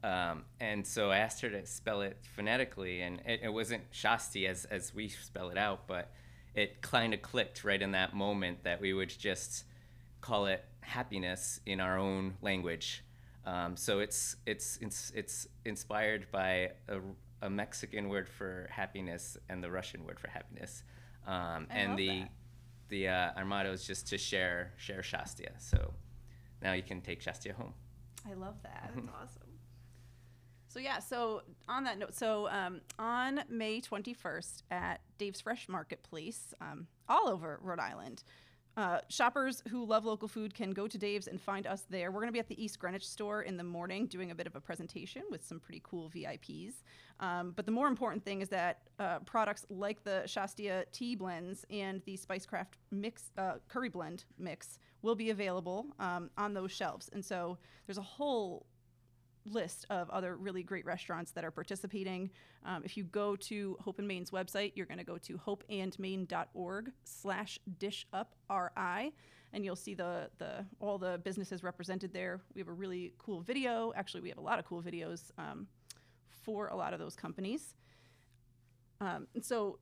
[0.05, 4.49] Um, and so I asked her to spell it phonetically, and it, it wasn't Shasti
[4.49, 6.11] as as we spell it out, but
[6.55, 9.65] it kind of clicked right in that moment that we would just
[10.21, 13.05] call it happiness in our own language.
[13.45, 17.01] Um, so it's it's it's it's inspired by a,
[17.43, 20.85] a Mexican word for happiness and the Russian word for happiness,
[21.27, 22.29] um, and the that.
[22.89, 25.49] the uh, our motto is just to share share Shasteâ.
[25.59, 25.93] So
[26.63, 27.75] now you can take Shasteâ home.
[28.29, 28.93] I love that.
[28.95, 29.53] That's awesome.
[30.69, 36.55] So yeah, so on that note, so um, on May 21st at Dave's Fresh Marketplace,
[36.63, 38.25] um, all over Rhode Island,
[38.77, 42.11] uh, shoppers who love local food can go to Dave's and find us there.
[42.11, 44.47] We're going to be at the East Greenwich store in the morning doing a bit
[44.47, 46.83] of a presentation with some pretty cool VIPs.
[47.21, 51.67] Um, but the more important thing is that uh, products like the Shasteâ tea blends
[51.71, 57.11] and the Spicecraft mix uh, curry blend mix will be available um, on those shelves.
[57.13, 58.67] And so there's a whole
[59.45, 62.31] list of other really great restaurants that are participating.
[62.65, 66.93] Um, if you go to Hope and Main's website, you're going to go to hopeandmain.org
[67.05, 69.13] slash dishupri,
[69.53, 72.41] and you'll see the, the all the businesses represented there.
[72.55, 73.93] We have a really cool video.
[73.97, 75.67] Actually, we have a lot of cool videos um,
[76.29, 77.75] for a lot of those companies.
[79.01, 79.79] Um, and so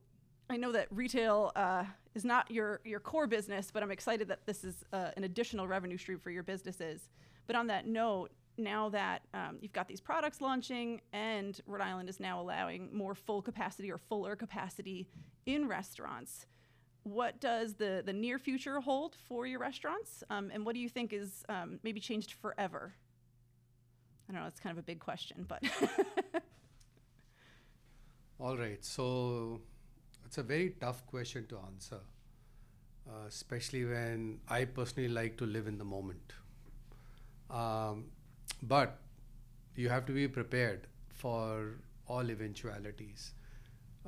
[0.49, 4.45] I know that retail uh, is not your, your core business, but I'm excited that
[4.45, 7.09] this is uh, an additional revenue stream for your businesses.
[7.47, 12.09] But on that note, now that um, you've got these products launching and Rhode Island
[12.09, 15.07] is now allowing more full capacity or fuller capacity
[15.45, 16.45] in restaurants,
[17.03, 20.23] what does the, the near future hold for your restaurants?
[20.29, 22.93] Um, and what do you think is um, maybe changed forever?
[24.29, 25.63] I don't know, it's kind of a big question, but.
[28.39, 29.61] All right, so
[30.25, 31.99] it's a very tough question to answer,
[33.07, 36.33] uh, especially when I personally like to live in the moment.
[37.49, 38.05] Um,
[38.63, 38.99] but
[39.75, 41.75] you have to be prepared for
[42.07, 43.33] all eventualities.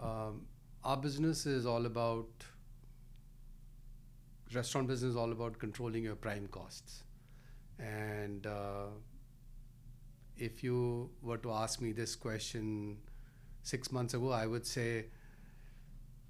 [0.02, 0.46] Um,
[0.84, 2.28] our business is all about
[4.54, 7.04] restaurant business is all about controlling your prime costs.
[7.80, 8.88] And uh,
[10.38, 12.98] if you were to ask me this question
[13.62, 15.06] six months ago i would say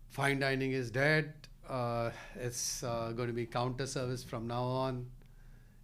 [0.09, 1.33] fine dining is dead.
[1.67, 5.05] Uh, it's uh, going to be counter service from now on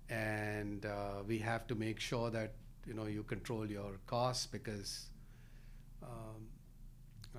[0.09, 2.53] and uh, we have to make sure that
[2.85, 5.07] you know you control your costs because
[6.03, 6.47] um,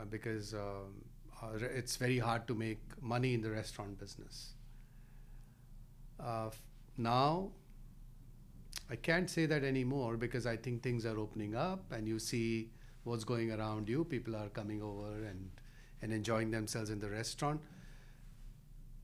[0.01, 1.05] uh, because um,
[1.43, 4.55] uh, it's very hard to make money in the restaurant business.
[6.18, 6.51] Uh,
[6.97, 7.51] now,
[8.91, 12.71] I can't say that anymore because I think things are opening up and you see
[13.05, 14.05] what's going around you.
[14.05, 15.51] People are coming over and,
[16.03, 17.61] and enjoying themselves in the restaurant.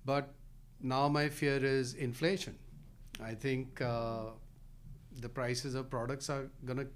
[0.05, 0.33] But
[0.81, 2.59] now my fear is inflation.
[3.23, 4.27] I think uh,
[5.21, 6.87] the prices of products are going to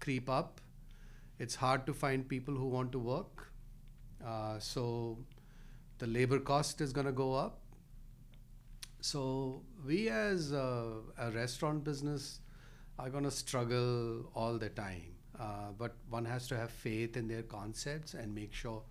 [0.00, 0.60] creep up.
[1.38, 3.52] It's hard to find people who want to work.
[4.24, 5.18] Uh, so
[5.98, 7.58] the labor cost is going to go up.
[9.00, 12.40] So we as a, a restaurant business
[12.98, 15.14] are going to struggle all the time.
[15.38, 18.82] Uh, but one has to have faith in their concepts and make sure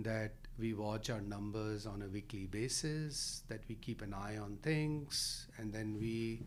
[0.00, 4.58] that we watch our numbers on a weekly basis, that we keep an eye on
[4.62, 6.40] things, and then we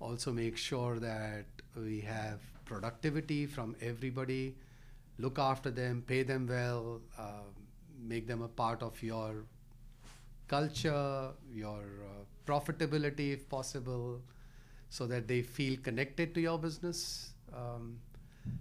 [0.00, 1.46] also make sure that
[1.76, 4.54] we have productivity from everybody,
[5.18, 7.44] look after them, pay them well, uh,
[7.98, 9.44] make them a part of your
[10.48, 14.20] culture, your uh, profitability if possible,
[14.88, 17.30] so that they feel connected to your business.
[17.54, 17.98] Um,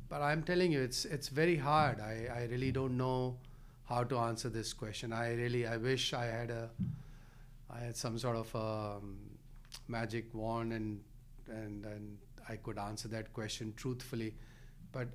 [0.09, 1.99] but I'm telling you, it's it's very hard.
[1.99, 3.37] I, I really don't know
[3.85, 5.13] how to answer this question.
[5.13, 6.69] I really I wish I had a
[7.69, 9.17] I had some sort of um,
[9.87, 11.01] magic wand and
[11.47, 12.17] and and
[12.49, 14.35] I could answer that question truthfully.
[14.91, 15.09] But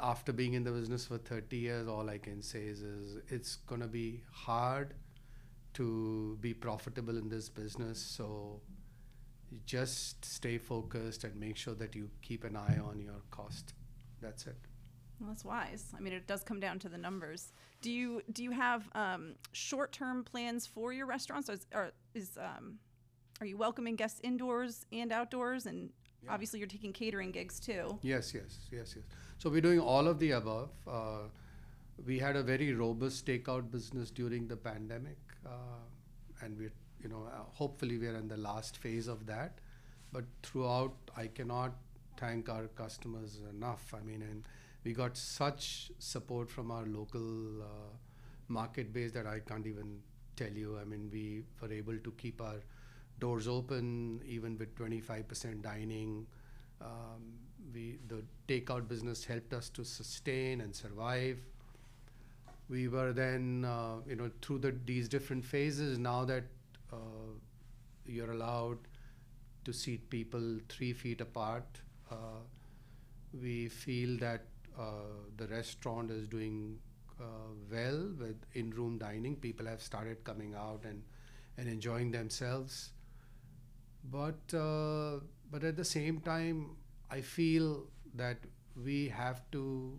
[0.00, 3.56] after being in the business for 30 years, all I can say is, is it's
[3.56, 4.94] gonna be hard
[5.74, 8.00] to be profitable in this business.
[8.00, 8.60] So
[9.64, 13.74] just stay focused and make sure that you keep an eye on your cost.
[14.20, 14.56] That's it.
[15.20, 15.86] Well, that's wise.
[15.96, 17.52] I mean, it does come down to the numbers.
[17.80, 21.48] Do you do you have um, short-term plans for your restaurants?
[21.48, 22.78] Is, or is um,
[23.40, 25.66] are you welcoming guests indoors and outdoors?
[25.66, 25.90] And
[26.24, 26.32] Yeah.
[26.34, 27.96] obviously, you're taking catering gigs too.
[28.02, 29.04] Yes, yes, yes, yes.
[29.38, 30.70] So we're doing all of the above.
[30.84, 31.28] Uh,
[32.04, 37.22] we had a very robust takeout business during the pandemic, uh, and we're, you know,
[37.32, 39.60] uh, hopefully we're in the last phase of that.
[40.12, 41.76] But throughout, I cannot
[42.16, 43.94] thank our customers enough.
[43.94, 44.44] I mean, and
[44.88, 47.90] we got such support from our local uh,
[48.48, 49.98] market base that I can't even
[50.34, 50.78] tell you.
[50.80, 52.62] I mean, we were able to keep our
[53.20, 56.26] doors open even with 25% dining.
[56.80, 57.34] Um,
[57.74, 61.36] we the takeout business helped us to sustain and survive.
[62.70, 65.98] We were then, uh, you know, through the, these different phases.
[65.98, 66.44] Now that
[66.90, 66.96] uh,
[68.06, 68.78] you're allowed
[69.66, 71.66] to seat people three feet apart,
[72.10, 72.40] uh,
[73.42, 74.44] we feel that
[75.36, 76.78] the restaurant is doing
[77.20, 77.24] uh,
[77.70, 79.36] well with in-room dining.
[79.36, 81.02] People have started coming out and
[81.56, 82.90] and enjoying themselves.
[84.10, 85.20] But uh,
[85.50, 86.76] but at the same time,
[87.10, 88.38] I feel that
[88.76, 89.98] we have to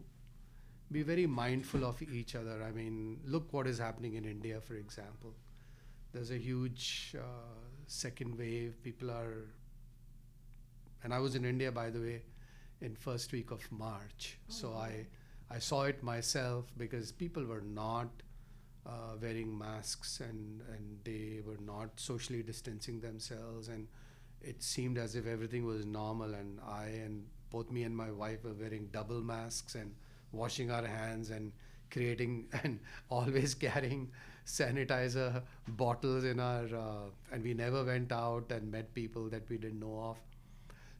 [0.91, 2.63] be very mindful of each other.
[2.63, 5.33] I mean, look what is happening in India, for example.
[6.13, 7.23] There's a huge uh,
[7.87, 8.81] second wave.
[8.83, 9.47] People are,
[11.03, 12.21] and I was in India, by the way,
[12.81, 14.37] in first week of March.
[14.47, 15.05] so I,
[15.51, 18.09] I saw it myself because people were not
[18.85, 23.87] uh, wearing masks and, and they were not socially distancing themselves and
[24.41, 28.43] it seemed as if everything was normal and I and both me and my wife
[28.43, 29.93] were wearing double masks and
[30.31, 31.51] washing our hands and
[31.91, 34.11] creating and always carrying
[34.45, 39.57] sanitizer bottles in our uh, and we never went out and met people that we
[39.57, 40.17] didn't know of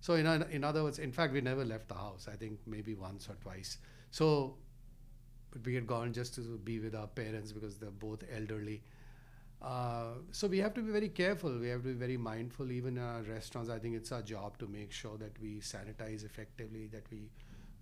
[0.02, 2.95] so in, in other words in fact we never left the house i think maybe
[2.95, 3.78] once or twice.
[4.12, 4.56] So
[5.52, 8.84] but we had gone just to be with our parents because they're both elderly.
[9.62, 11.58] Uh, so we have to be very careful.
[11.58, 12.72] We have to be very mindful.
[12.72, 16.24] Even in our restaurants i think it's our job to make sure that we sanitize
[16.26, 17.30] effectively that we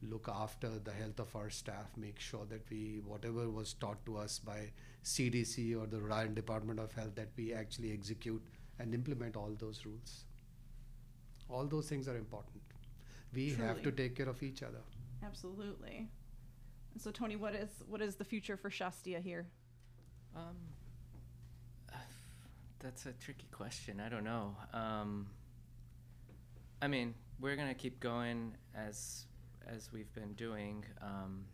[0.02, 4.18] look after the health of our staff, make sure that we, whatever was taught to
[4.18, 4.72] us by
[5.04, 8.44] CDC or the Island Department of Health, that we actually execute
[8.80, 10.26] and implement all those rules.
[11.50, 12.62] All those things are important.
[13.34, 14.82] We have to take care of each other.
[15.24, 16.08] Absolutely.
[16.94, 19.48] And so, Tony, what is what is the future for Shasteâ here?
[20.36, 20.56] Um,
[22.80, 24.00] that's a tricky question.
[24.00, 24.56] I don't know.
[24.74, 25.28] Um,
[26.82, 29.26] I mean, we're gonna keep going as
[29.68, 30.86] as we've been doing.
[31.02, 31.46] Um,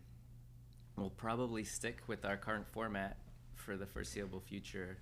[0.96, 3.16] we'll probably stick with our current format
[3.54, 4.98] for the foreseeable future.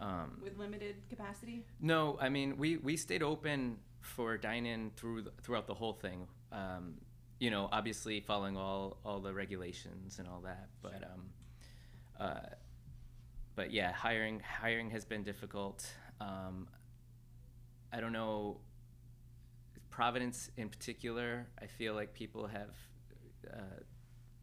[0.00, 1.64] Um, With limited capacity?
[1.80, 6.26] no, I mean we we stayed open for dine-in through the, throughout the whole thing.
[6.52, 6.94] Um,
[7.38, 11.26] you know, obviously following all all the regulations and all that, but um,
[12.18, 12.54] uh,
[13.54, 15.86] but yeah, hiring hiring has been difficult.
[16.20, 16.68] Um,
[17.92, 18.60] I don't know.
[19.88, 22.74] Providence in particular, I feel like people have
[23.52, 23.80] uh,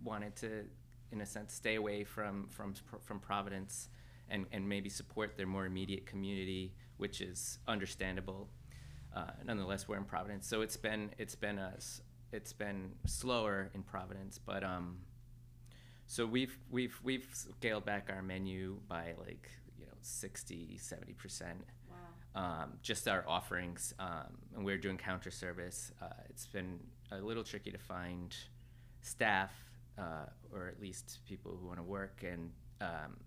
[0.03, 0.65] wanted to,
[1.11, 3.89] in a sense, stay away from from from Providence
[4.29, 8.49] and and maybe support their more immediate community, which is understandable.
[9.17, 12.01] Uh, nonetheless, we're in Providence, so it's been it's been us
[12.31, 14.97] it's been slower in Providence, but um,
[16.05, 19.49] so we've we've we've scaled back our menu by like
[19.79, 21.65] you know 60 70 percent
[22.35, 22.61] Wow.
[22.63, 25.91] um, just our offerings, um, and we're doing counter service.
[25.99, 26.79] Uh, it's been
[27.11, 28.35] a little tricky to find
[29.01, 29.51] staff,
[29.97, 32.51] uh, or at least people who want to work, and
[32.81, 33.17] um,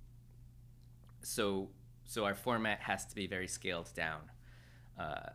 [1.23, 1.69] so
[2.05, 4.21] so our format has to be very scaled down.
[4.97, 5.31] Uh,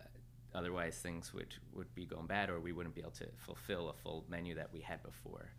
[0.56, 3.94] otherwise, things would would be going bad, or we wouldn't be able to fulfill a
[3.94, 5.52] full menu that we had before.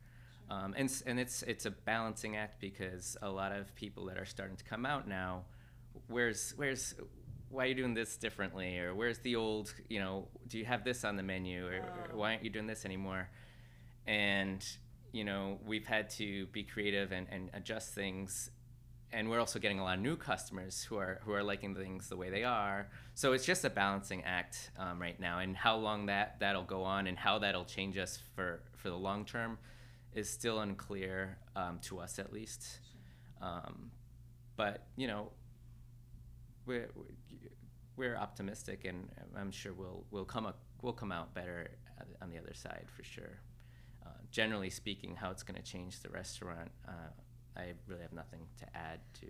[0.51, 4.25] Um, and and it's it's a balancing act because a lot of people that are
[4.25, 5.45] starting to come out now,
[6.09, 6.95] where's where's
[7.49, 10.83] why are you doing this differently or where's the old you know do you have
[10.85, 12.17] this on the menu or, or Oh.
[12.19, 13.29] why aren't you doing this anymore
[14.07, 14.67] and
[15.13, 18.51] you know we've had to be creative and, and adjust things
[19.13, 22.09] and we're also getting a lot of new customers who are who are liking things
[22.09, 22.89] the way they are.
[23.15, 25.39] So it's just a balancing act um, right now.
[25.39, 28.97] And how long that that'll go on and how that'll change us for for the
[28.97, 29.59] long term
[30.13, 32.81] is still unclear um, to us at least.
[33.41, 33.91] Um,
[34.57, 35.31] but you know
[36.67, 36.91] we're
[37.97, 41.71] we're optimistic, and I'm sure we'll we'll come up, we'll come out better
[42.21, 43.41] on the other side for sure.
[44.05, 47.11] Uh, generally speaking, how it's going to change the restaurant, uh,
[47.57, 49.27] I really have nothing to add to.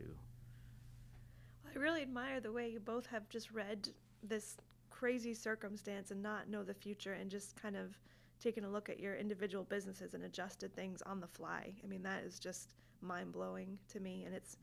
[1.75, 3.89] I really admire the way you both have just read
[4.23, 4.57] this
[4.91, 7.99] crazy circumstance and not know the future and just kind of
[8.43, 11.73] taken a look at your individual businesses and adjusted things on the fly.
[11.83, 14.57] I mean, that is just mind blowing to me, and it's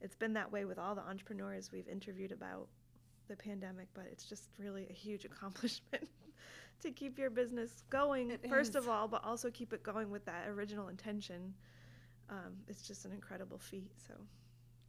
[0.00, 2.68] it's been that way with all the entrepreneurs we've interviewed about
[3.28, 3.88] the pandemic.
[3.94, 6.08] But it's just really a huge accomplishment
[6.82, 8.76] to keep your business going, It first is.
[8.76, 11.54] of all, but also keep it going with that original intention.
[12.32, 13.92] Um, it's just an incredible feat.
[14.08, 14.14] So.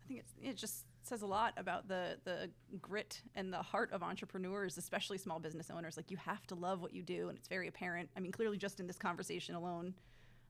[0.03, 2.49] I think it's, it just says a lot about the the
[2.81, 5.97] grit and the heart of entrepreneurs, especially small business owners.
[5.97, 8.09] Like you have to love what you do, and it's very apparent.
[8.15, 9.93] I mean, clearly just in this conversation alone,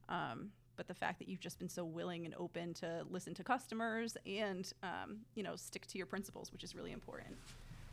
[0.09, 3.43] um, but the fact that you've just been so willing and open to listen to
[3.43, 7.35] customers and um, you know stick to your principles, which is really important.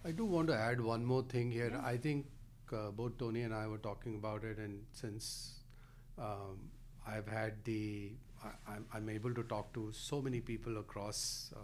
[0.05, 1.71] I do want to add one more thing here.
[1.73, 1.87] Yeah.
[1.87, 2.27] I think
[2.73, 5.61] uh, both Tony and I were talking about it, and since
[6.19, 6.71] um,
[7.07, 8.13] I've had the,
[8.45, 11.59] I, I'm, I'm able to talk to so many people across uh,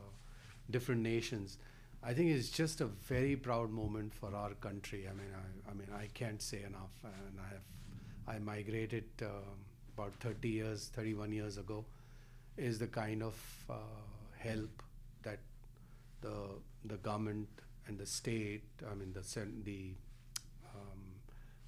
[0.70, 1.59] different nations.
[2.03, 5.07] I think it's just a very proud moment for our country.
[5.09, 6.93] I mean, I, I mean, I can't say enough.
[7.05, 9.64] And I have, I migrated um,
[9.97, 11.84] about 30 years, 31 years ago.
[12.57, 13.34] Is the kind of
[13.68, 13.74] uh,
[14.39, 14.82] help
[15.22, 15.41] that
[16.22, 16.34] the
[16.87, 17.49] the government
[17.87, 19.22] and the state, I mean the
[19.64, 19.91] the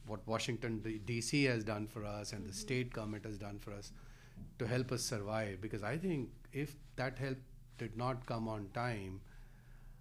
[0.08, 1.44] what Washington D.C.
[1.44, 3.92] has done for us and the state government has done for us
[4.58, 5.60] to help us survive.
[5.60, 7.38] Because I think if that help
[7.78, 9.20] did not come on time,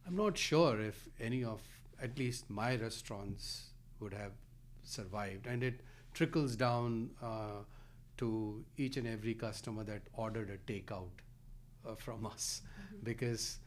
[0.08, 1.62] I'm not sure if any of
[2.02, 4.32] at least my restaurants would have
[4.84, 5.48] survived.
[5.48, 5.82] And it
[6.14, 7.64] trickles down uh,
[8.18, 11.10] to each and every customer that ordered a takeout
[11.88, 12.62] uh, from us
[13.04, 13.60] because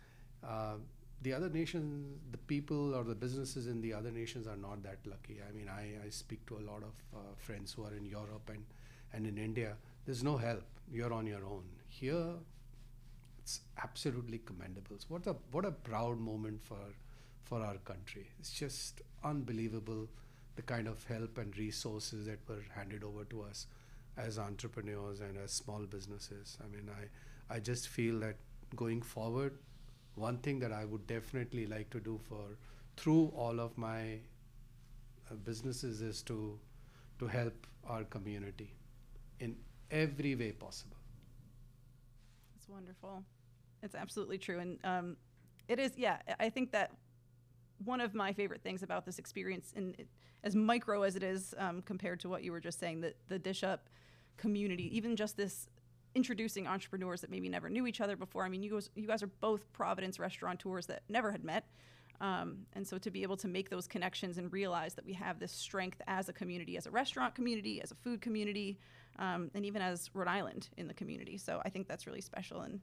[0.47, 0.75] uh,
[1.23, 4.99] the other nations, the people or the businesses in the other nations are not that
[5.07, 5.39] lucky.
[5.47, 8.49] I mean, I, I speak to a lot of uh, friends who are in Europe
[8.49, 8.65] and,
[9.13, 9.77] and in India.
[10.07, 10.65] There's no help.
[10.91, 11.65] You're on your own.
[11.89, 12.35] Here,
[13.39, 14.97] it's absolutely commendable.
[15.09, 16.85] What a what a proud moment for
[17.45, 18.27] for our country.
[18.39, 20.09] It's just unbelievable
[20.57, 23.67] the kind of help and resources that were handed over to us
[24.17, 26.59] as entrepreneurs and as small businesses.
[26.65, 28.37] I mean, I I just feel that
[28.77, 29.59] going forward,
[30.21, 32.45] one thing that I would definitely like to do for
[32.97, 34.19] through all of my
[35.31, 36.59] uh, businesses is to
[37.19, 38.73] to help our community
[39.41, 39.57] in
[39.91, 40.97] every way possible.
[42.57, 43.23] It's wonderful.
[43.83, 44.59] It's absolutely true.
[44.59, 45.17] And um,
[45.69, 46.93] it is, yeah, I- think that
[47.85, 49.97] one of my favorite things about this experience, and
[50.45, 53.39] as micro as it is um, compared to what you were just saying, that the
[53.39, 53.79] DishUp
[54.37, 55.69] community, even just this
[56.15, 58.45] introducing entrepreneurs that maybe never knew each other before.
[58.45, 61.67] I mean, you guys, you guys are both Providence restaurateurs that never had met.
[62.21, 65.39] Um, and so to be able to make those connections and realize that we have
[65.39, 68.79] this strength as a community, as a restaurant community, as a food community,
[69.19, 71.39] um, and even as Rhode Island in the community.
[71.39, 72.61] So I think that's really special.
[72.61, 72.81] And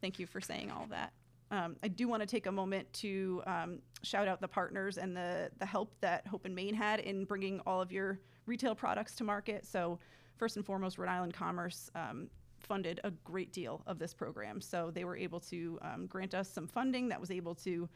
[0.00, 1.12] thank you for saying all that.
[1.50, 5.16] Um, I do want to take a moment to um, shout out the partners and
[5.16, 9.14] the, the help that Hope and Main had in bringing all of your retail products
[9.16, 9.64] to market.
[9.64, 9.98] So,
[10.36, 12.28] first and foremost, Rhode Island Commerce um,
[12.64, 14.60] funded a great deal of this program.
[14.60, 17.88] So, they were able to um, grant us some funding that was able to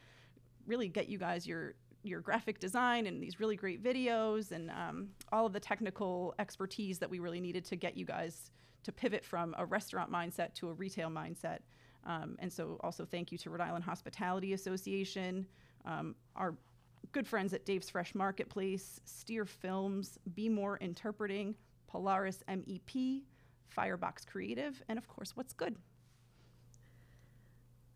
[0.65, 5.09] really get you guys your your graphic design and these really great videos and um,
[5.33, 8.51] all of the technical expertise that we really needed to get you guys
[8.83, 11.59] to pivot from a restaurant mindset to a retail mindset.
[12.05, 15.45] Um, and so, also thank you to Rhode Island Hospitality Association,
[15.85, 16.55] um, our
[17.11, 21.55] good friends at Dave's Fresh Marketplace, Steer Films, Be More Interpreting,
[21.87, 23.23] Polaris MEP,
[23.69, 25.75] Firebox Creative, and of course, What's Good.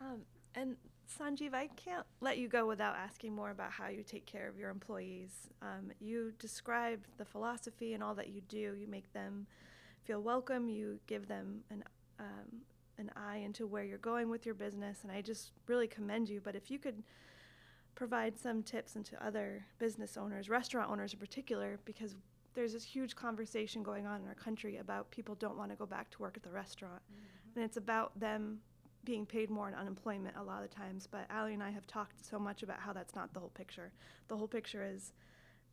[0.01, 0.21] Um,
[0.55, 0.76] and
[1.19, 4.57] Sanjiv, I can't let you go without asking more about how you take care of
[4.57, 5.49] your employees.
[5.61, 8.76] Um, you describe the philosophy and all that you do.
[8.76, 9.47] You make them
[10.03, 10.69] feel welcome.
[10.69, 11.84] You give them an
[12.19, 12.61] um,
[12.99, 16.39] an eye into where you're going with your business, and I just really commend you.
[16.41, 17.01] But if you could
[17.95, 22.15] provide some tips into other business owners, restaurant owners in particular, because
[22.53, 25.85] there's this huge conversation going on in our country about people don't want to go
[25.85, 27.01] back to work at the restaurant,
[27.55, 28.59] and it's about them
[29.05, 31.07] being paid more in unemployment a lot of the times.
[31.09, 33.91] But Ali and I have talked so much about how that's not the whole picture.
[34.27, 35.11] The whole picture is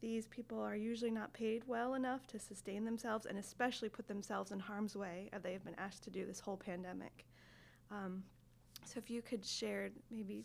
[0.00, 4.50] these people are usually not paid well enough to sustain themselves and especially put themselves
[4.50, 7.26] in harm's way as they have been asked to do this whole pandemic.
[7.90, 8.24] Um,
[8.84, 10.44] so if you could share maybe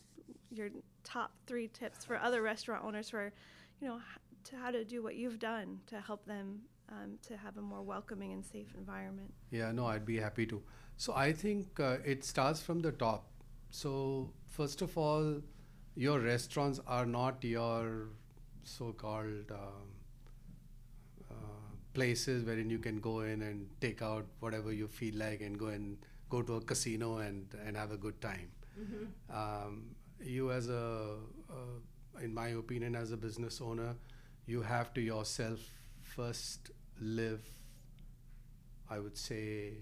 [0.51, 0.69] your
[1.03, 3.31] top three tips for other restaurant owners for,
[3.79, 3.99] you know,
[4.46, 7.82] to how to do what you've done to help them um, to have a more
[7.82, 9.34] welcoming and safe environment.
[9.52, 10.62] Yeah, no, I'd be happy to.
[10.98, 13.26] So I think uh, it starts from the top.
[13.70, 15.41] So first of all,
[15.96, 18.10] your restaurants are not your
[18.64, 19.89] so-called um,
[21.30, 21.36] uh,
[21.93, 25.68] places wherein you can go in and take out whatever you feel like and go
[25.68, 25.98] and
[26.30, 28.50] go to a casino and, and have a good time.
[29.34, 31.16] Um, you as a,
[31.50, 33.96] uh, in my opinion, as a business owner,
[34.48, 35.60] you have to yourself
[36.02, 36.72] first
[37.02, 37.41] live,
[38.89, 39.74] I would say,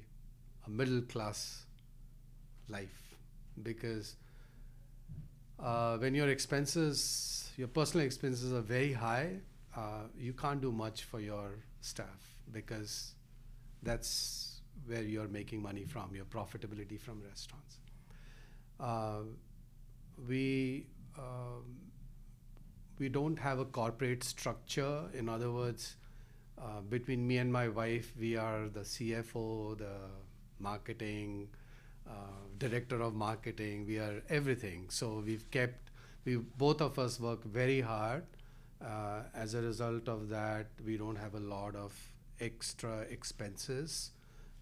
[0.65, 1.65] a middle class
[2.69, 3.15] life
[3.61, 4.15] because
[5.59, 9.37] uh, when your expenses, your personal expenses are very high,
[9.75, 11.51] uh, you can't do much for your
[11.81, 13.13] staff because
[13.81, 17.77] that's where you're making money from, your profitability from restaurants.
[18.79, 19.21] Uh,
[20.27, 20.87] we
[21.17, 21.63] um,
[22.99, 25.03] we don't have a corporate structure.
[25.13, 25.95] In other words,
[26.61, 29.95] uh, between me and my wife, we are the CFO, the
[30.59, 31.49] marketing,
[32.07, 32.11] uh,
[32.57, 33.85] director of marketing.
[33.87, 34.89] We are everything.
[34.89, 35.91] So we've kept,
[36.25, 38.23] we both of us work very hard.
[38.83, 41.93] Uh, as a result of that, we don't have a lot of
[42.39, 44.11] extra expenses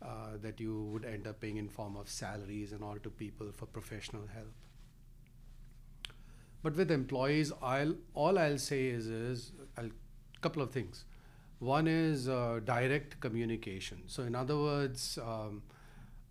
[0.01, 3.51] uh, that you would end up paying in form of salaries and all to people
[3.51, 4.53] for professional help.
[6.63, 9.85] But with employees, I'll all I'll say is is a
[10.41, 11.05] couple of things.
[11.59, 14.03] One is uh, direct communication.
[14.07, 15.61] So in other words, um,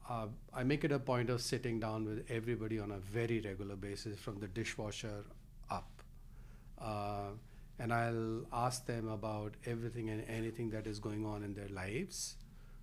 [0.09, 3.77] uh, I make it a point of sitting down with everybody on a very regular
[3.77, 5.25] basis, from the dishwasher
[5.71, 6.03] up,
[6.81, 7.31] uh,
[7.79, 12.37] and I'll ask them about everything and anything that is going on in their lives.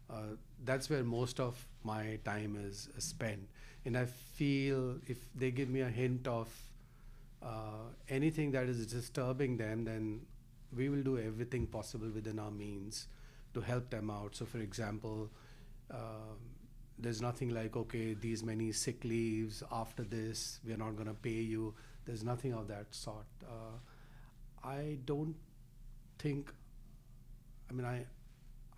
[0.09, 3.49] Uh, that's where most of my time is spent,
[3.85, 6.47] and I feel if they give me a hint of
[7.41, 10.21] uh, anything that is disturbing them, then
[10.75, 13.07] we will do everything possible within our means
[13.53, 14.35] to help them out.
[14.35, 15.29] So, for example,
[15.91, 16.39] um
[16.99, 21.41] there's nothing like okay these many sick leaves after this we're not going to pay
[21.53, 21.73] you
[22.05, 23.77] there's nothing of that sort uh,
[24.63, 25.35] i don't
[26.19, 26.51] think
[27.69, 28.05] i mean i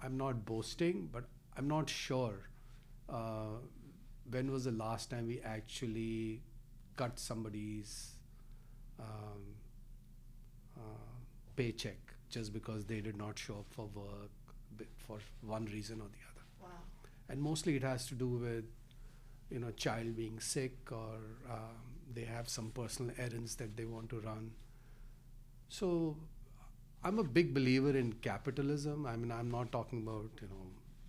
[0.03, 1.25] i'm not boasting but
[1.57, 2.49] i'm not sure
[3.09, 3.57] uh,
[4.29, 6.41] when was the last time we actually
[6.95, 8.15] cut somebody's
[8.99, 9.55] um,
[10.77, 10.81] uh,
[11.55, 11.97] paycheck
[12.29, 14.29] just because they did not show up for work
[14.97, 16.45] for one reason or the other.
[16.61, 16.69] Wow.
[17.29, 18.65] and mostly it has to do with
[19.49, 21.15] you know child being sick or
[21.49, 21.79] um,
[22.13, 24.51] they have some personal errands that they want to run.
[25.69, 26.17] So
[27.03, 29.05] i'm a big believer in capitalism.
[29.05, 30.65] I mean i'm not talking about you know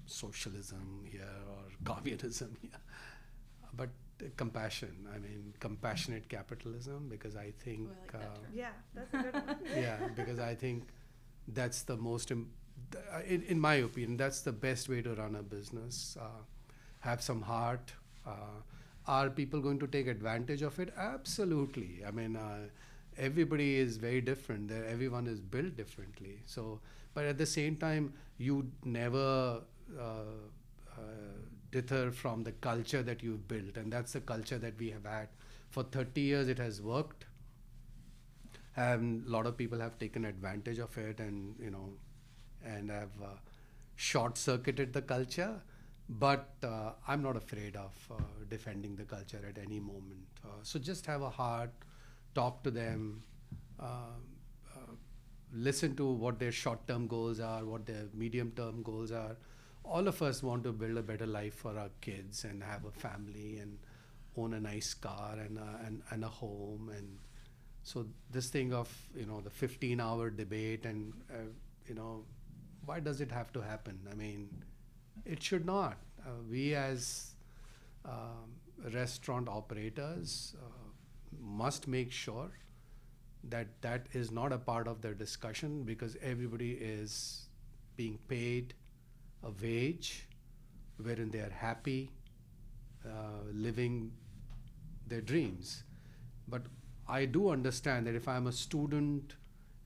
[0.07, 1.65] socialism here or
[1.95, 2.81] communism here.
[3.75, 3.91] But
[4.37, 8.53] compassion i mean compassionate capitalism because i think Oh, I like that uh, term.
[8.55, 9.57] Yeah, that's a good one.
[9.85, 10.89] yeah because i think
[11.49, 12.51] that's the most Im-
[12.97, 16.43] uh, in, in my opinion that's the best way to run a business uh,
[17.01, 17.93] have some heart.
[18.27, 18.61] Uh,
[19.07, 20.93] are people going to take advantage of it?
[20.97, 22.03] Absolutely.
[22.07, 22.59] I mean uh,
[23.17, 24.69] everybody is very different.
[24.69, 26.41] They're- everyone is built differently.
[26.47, 26.81] So
[27.15, 29.63] but at the same time you never
[29.99, 31.01] uh, uh,
[31.71, 35.29] deter from the culture that you've built and that's the culture that we have had.
[35.71, 37.25] For 30 years it has worked
[38.77, 41.91] and a lot of people have taken advantage of it and you know
[42.65, 43.29] and have uh,
[43.97, 45.61] short circuited the culture.
[46.09, 48.17] But uh, i'm not afraid of uh,
[48.49, 50.27] defending the culture at any moment.
[50.45, 51.71] Uh, so just have a heart
[52.35, 53.23] talk to them
[53.81, 54.17] uh,
[54.75, 54.93] uh,
[55.53, 59.37] listen to what their short term goals are what their medium term goals are
[59.85, 62.91] all of us want to build a better life for our kids and have a
[62.91, 63.79] family and
[64.37, 66.91] own a nice car and a, and, and a home.
[66.97, 67.19] And
[67.83, 71.49] so this thing of you know the 15 hour debate and uh,
[71.87, 72.25] you know
[72.87, 73.99] why does it have to happen?
[74.11, 74.49] I mean
[75.25, 75.99] it should not.
[76.25, 77.35] Uh, we as
[78.05, 78.57] um,
[78.93, 80.89] restaurant operators uh,
[81.41, 82.51] must make sure
[83.45, 87.47] that that is not a part of the discussion because everybody is
[87.97, 88.75] being paid
[89.45, 90.29] a wage
[91.03, 92.11] wherein they are happy
[93.07, 93.11] uh,
[93.53, 94.13] living
[95.09, 95.85] their dreams
[96.49, 96.63] but
[97.09, 99.35] I do understand that if I'm a student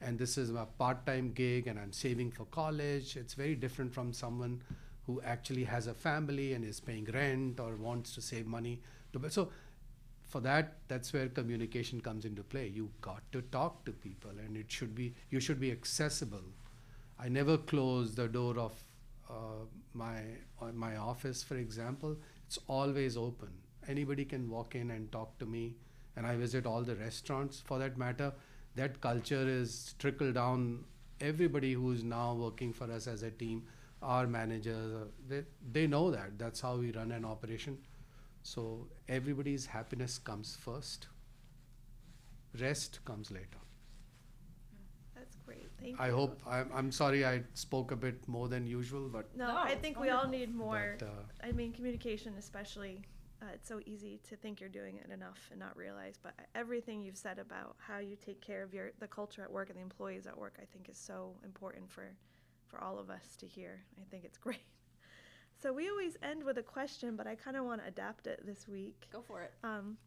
[0.01, 3.95] and this is my part time gig and I'm saving for college, it's very different
[3.95, 4.63] from someone
[5.07, 8.81] who actually has a family and is paying rent or wants to save money.
[9.31, 9.51] So,
[10.25, 12.69] for that, that's where communication comes into play.
[12.69, 16.43] You got to talk to people and it should be, you should be accessible.
[17.19, 18.75] I never close the door of
[19.93, 20.21] my,
[20.61, 22.17] uh, my office, for example.
[22.47, 23.49] It's always open.
[23.89, 25.77] Anybody can walk in and talk to me
[26.17, 28.33] and I visit all the restaurants for that matter.
[28.77, 30.85] That culture is trickled down.
[31.21, 33.65] Everybody who's now working for us as a team,
[34.03, 36.39] our managers, uh, they, they know that.
[36.39, 37.79] That's how we run an operation.
[38.43, 41.09] So everybody's happiness comes first.
[42.59, 43.64] Rest comes later.
[45.85, 45.99] That's great.
[45.99, 46.15] Thank I you.
[46.15, 49.71] hope, I'm, I'm sorry I spoke a bit more than usual, but, No, No, I
[49.71, 50.39] it's think we all wonderful.
[50.47, 50.97] need more.
[50.99, 53.03] but uh, I mean, communication, especially.
[53.43, 56.15] Uh, it's so easy to think you're doing it enough and not realize.
[56.23, 59.69] But everything you've said about how you take care of your the culture at work
[59.69, 62.07] and the employees at work, I think, is so important for
[62.69, 63.83] for all of us to hear.
[64.01, 64.63] I think it's great.
[65.63, 68.41] So we always end with a question, but I kind of want to adapt it
[68.47, 69.09] this week.
[69.13, 69.53] Go for it.
[69.63, 69.99] Um,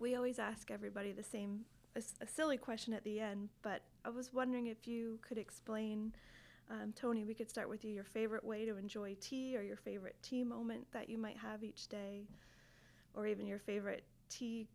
[0.00, 3.82] we always ask everybody the same, a, s- a silly question at the end, but
[4.04, 6.12] I was wondering if you could explain,
[6.70, 9.76] um, Tony, we could start with you, your favorite way to enjoy tea or your
[9.76, 12.22] favorite tea moment that you might have each day,
[13.14, 14.66] or even your favorite tea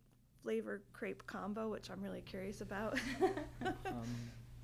[0.42, 2.98] flavor crepe combo, which I'm really curious about.
[3.86, 4.04] Um,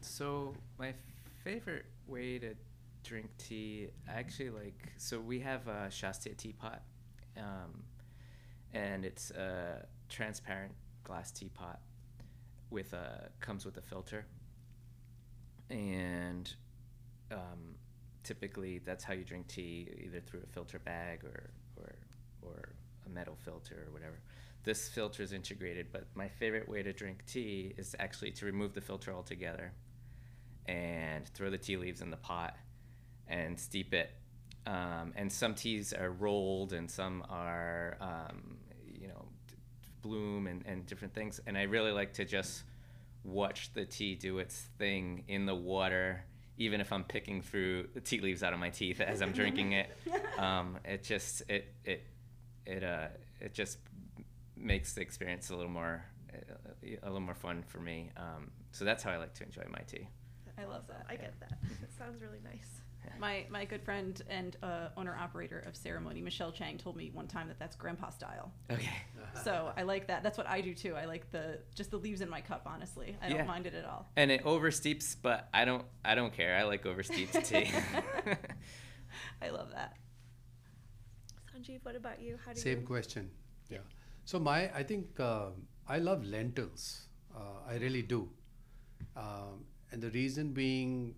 [0.01, 0.93] so my
[1.43, 2.55] favorite way to
[3.03, 4.93] drink tea, I actually like.
[4.99, 6.83] So we have a Shasteâ teapot,
[7.39, 7.83] um,
[8.73, 10.73] and it's a transparent
[11.05, 11.81] glass teapot
[12.75, 14.27] with a comes with a filter,
[15.71, 16.53] and
[17.33, 17.77] um,
[18.23, 21.95] typically that's how you drink tea, either through a filter bag or or
[22.43, 22.75] or
[23.07, 24.21] a metal filter or whatever.
[24.65, 28.75] This filter is integrated, but my favorite way to drink tea is actually to remove
[28.75, 29.73] the filter altogether
[30.67, 32.57] and throw the tea leaves in the pot
[33.29, 34.11] and steep it.
[34.67, 38.57] Um, and some teas are rolled and some are, um,
[40.05, 41.41] bloom and, and different things.
[41.47, 42.63] And I really like to just
[43.25, 46.25] watch the tea do its thing in the water,
[46.59, 49.73] even if I'm picking through the tea leaves out of my teeth as I'm drinking
[49.73, 49.91] it.
[50.37, 52.03] Um, it just it it
[52.67, 53.07] it uh
[53.41, 53.79] it just
[54.57, 56.73] makes the experience a little more uh,
[57.05, 58.11] a little more fun for me.
[58.17, 60.09] Um, so that's how I like to enjoy my tea.
[60.45, 61.07] That's I love that.
[61.09, 61.53] I get that.
[61.83, 62.83] It sounds really nice.
[63.19, 67.27] My my good friend and uh, owner operator of ceremony, Michelle Chang, told me one
[67.27, 68.53] time that that's grandpa style.
[68.71, 68.89] Okay.
[69.43, 70.23] So I like that.
[70.23, 70.95] That's what I do too.
[70.95, 72.63] I like the just the leaves in my cup.
[72.67, 73.39] Honestly, I Yeah.
[73.39, 74.09] don't mind it at all.
[74.17, 75.85] And it oversteeps, but I don't.
[76.05, 76.57] I don't care.
[76.57, 77.69] I like oversteeped tea.
[79.43, 79.97] I love that.
[81.53, 82.39] Sanjiv, what about you?
[82.45, 82.87] How do Same you?
[82.87, 83.31] question.
[83.71, 83.79] Yeah.
[84.25, 87.09] So my, I think um I love lentils.
[87.35, 88.29] Uh, I really do.
[89.17, 91.15] Um, and the reason being,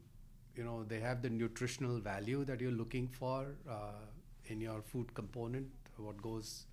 [0.56, 4.06] you know, they have the nutritional value that you're looking for uh,
[4.46, 5.66] in your food component.
[5.96, 6.66] What goes,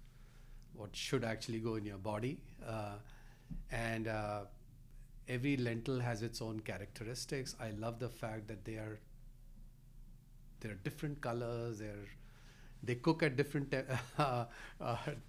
[0.74, 2.96] what should actually go in your body, uh,
[3.72, 4.42] and uh,
[5.28, 7.56] every lentil has its own characteristics.
[7.60, 9.00] I love the fact that they are
[10.60, 11.80] they're different colors.
[11.80, 12.08] They're
[12.84, 14.46] they cook at different te- uh,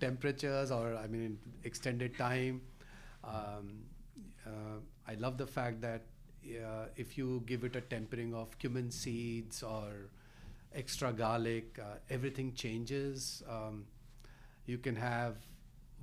[0.01, 2.63] temperatures or I mean extended time.
[3.25, 3.85] Um,
[4.47, 4.79] uh,
[5.09, 6.03] I love the fact that
[6.65, 10.11] uh, if you give it a tempering of cumin seeds or
[10.75, 13.43] extra garlic, uh, everything changes.
[13.49, 13.87] Um,
[14.67, 15.37] you can have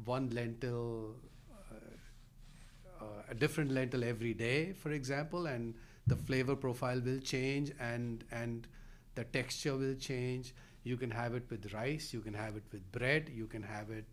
[0.05, 1.15] one lentil,
[1.71, 1.75] uh,
[2.99, 5.73] uh, a different lentil every day, for example, and
[6.07, 8.67] the flavor profile will change and and
[9.15, 10.53] the texture will change.
[10.83, 13.89] You can have it with rice, you can have it with bread, you can have
[13.91, 14.05] it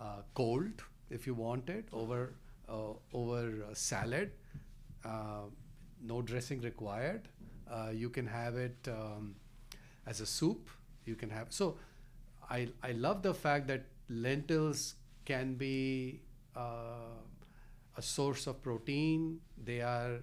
[0.00, 2.34] uh, cold if you want it over
[2.68, 4.30] uh, over salad.
[5.06, 5.48] Uh,
[6.02, 7.28] no dressing required.
[7.70, 9.34] Uh, you can have it um,
[10.06, 10.68] as a soup.
[11.04, 11.76] You can have so.
[12.50, 14.94] I I love the fact that lentils
[15.24, 16.20] can be
[16.56, 17.22] uh,
[17.96, 19.40] a source of protein.
[19.62, 20.22] They are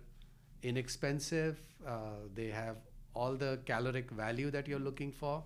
[0.61, 1.59] inexpensive.
[1.85, 2.77] Uh, they have
[3.13, 5.43] all the caloric value that you're looking for,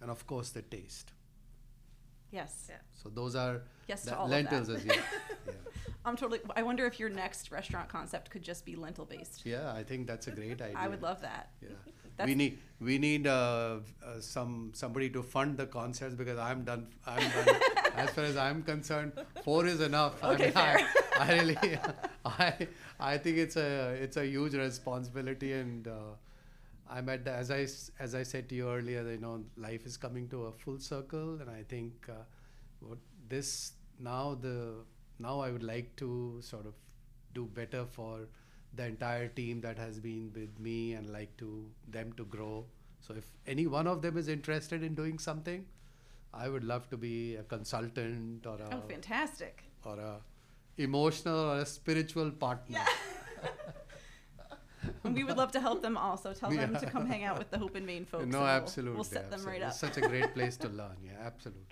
[0.00, 1.12] and of course the taste.
[2.30, 2.66] Yes.
[2.68, 2.76] Yeah.
[2.94, 4.94] So those are Yes the lentils as yeah.
[5.46, 5.52] yeah.
[6.08, 6.40] I'm totally.
[6.56, 9.44] I wonder if your next restaurant concept could just be lentil based.
[9.44, 10.76] Yeah, I think that's a great idea.
[10.76, 11.50] I would love that.
[11.62, 11.68] Yeah,
[12.16, 16.64] That's- we need we need uh, uh, some somebody to fund the concerts because I'm
[16.64, 16.86] done.
[17.06, 17.60] I'm done.
[17.96, 19.12] as far as I'm concerned,
[19.44, 20.22] four is enough.
[20.22, 20.88] Okay, I, fair.
[21.18, 21.78] I, I really,
[22.24, 25.86] I I think it's a it's a huge responsibility and.
[25.86, 26.16] Uh,
[26.90, 27.66] I'm at the, as I
[28.02, 31.38] as I said to you earlier, you know, life is coming to a full circle,
[31.38, 32.14] and I think uh,
[32.80, 32.96] what
[33.28, 34.76] this now the
[35.18, 36.74] now I would like to sort of
[37.34, 38.28] do better for
[38.74, 42.66] the entire team that has been with me and like to them to grow.
[43.00, 45.64] So if any one of them is interested in doing something,
[46.34, 49.64] I would love to be a consultant or a Oh, fantastic.
[49.84, 50.20] or a
[50.76, 52.78] emotional or a spiritual partner.
[55.04, 56.32] And we would love to help them also.
[56.32, 58.26] Tell them to come hang out with the Hope and Main folks.
[58.26, 58.94] No, we'll- absolutely.
[58.96, 59.70] We'll set them right up.
[59.70, 60.96] It's such a great place to learn.
[61.04, 61.64] Yeah, absolutely.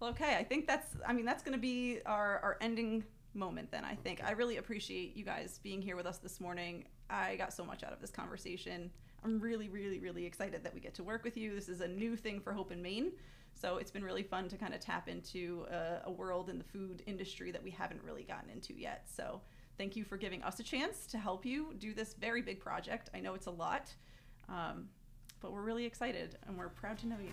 [0.00, 0.36] Well, okay.
[0.36, 0.96] I think that's.
[1.06, 3.70] I mean, that's going to be our our ending moment.
[3.70, 6.86] Then I think I really appreciate you guys being here with us this morning.
[7.08, 8.90] I got so much out of this conversation.
[9.22, 11.54] I'm really, really, really excited that we get to work with you.
[11.54, 13.12] This is a new thing for Hope and Main.
[13.54, 16.64] So it's been really fun to kind of tap into a, a world in the
[16.64, 19.06] food industry that we haven't really gotten into yet.
[19.14, 19.42] So
[19.76, 23.10] thank you for giving us a chance to help you do this very big project.
[23.12, 23.92] I know it's a lot,
[24.48, 24.88] um,
[25.40, 27.32] but we're really excited and we're proud to know you.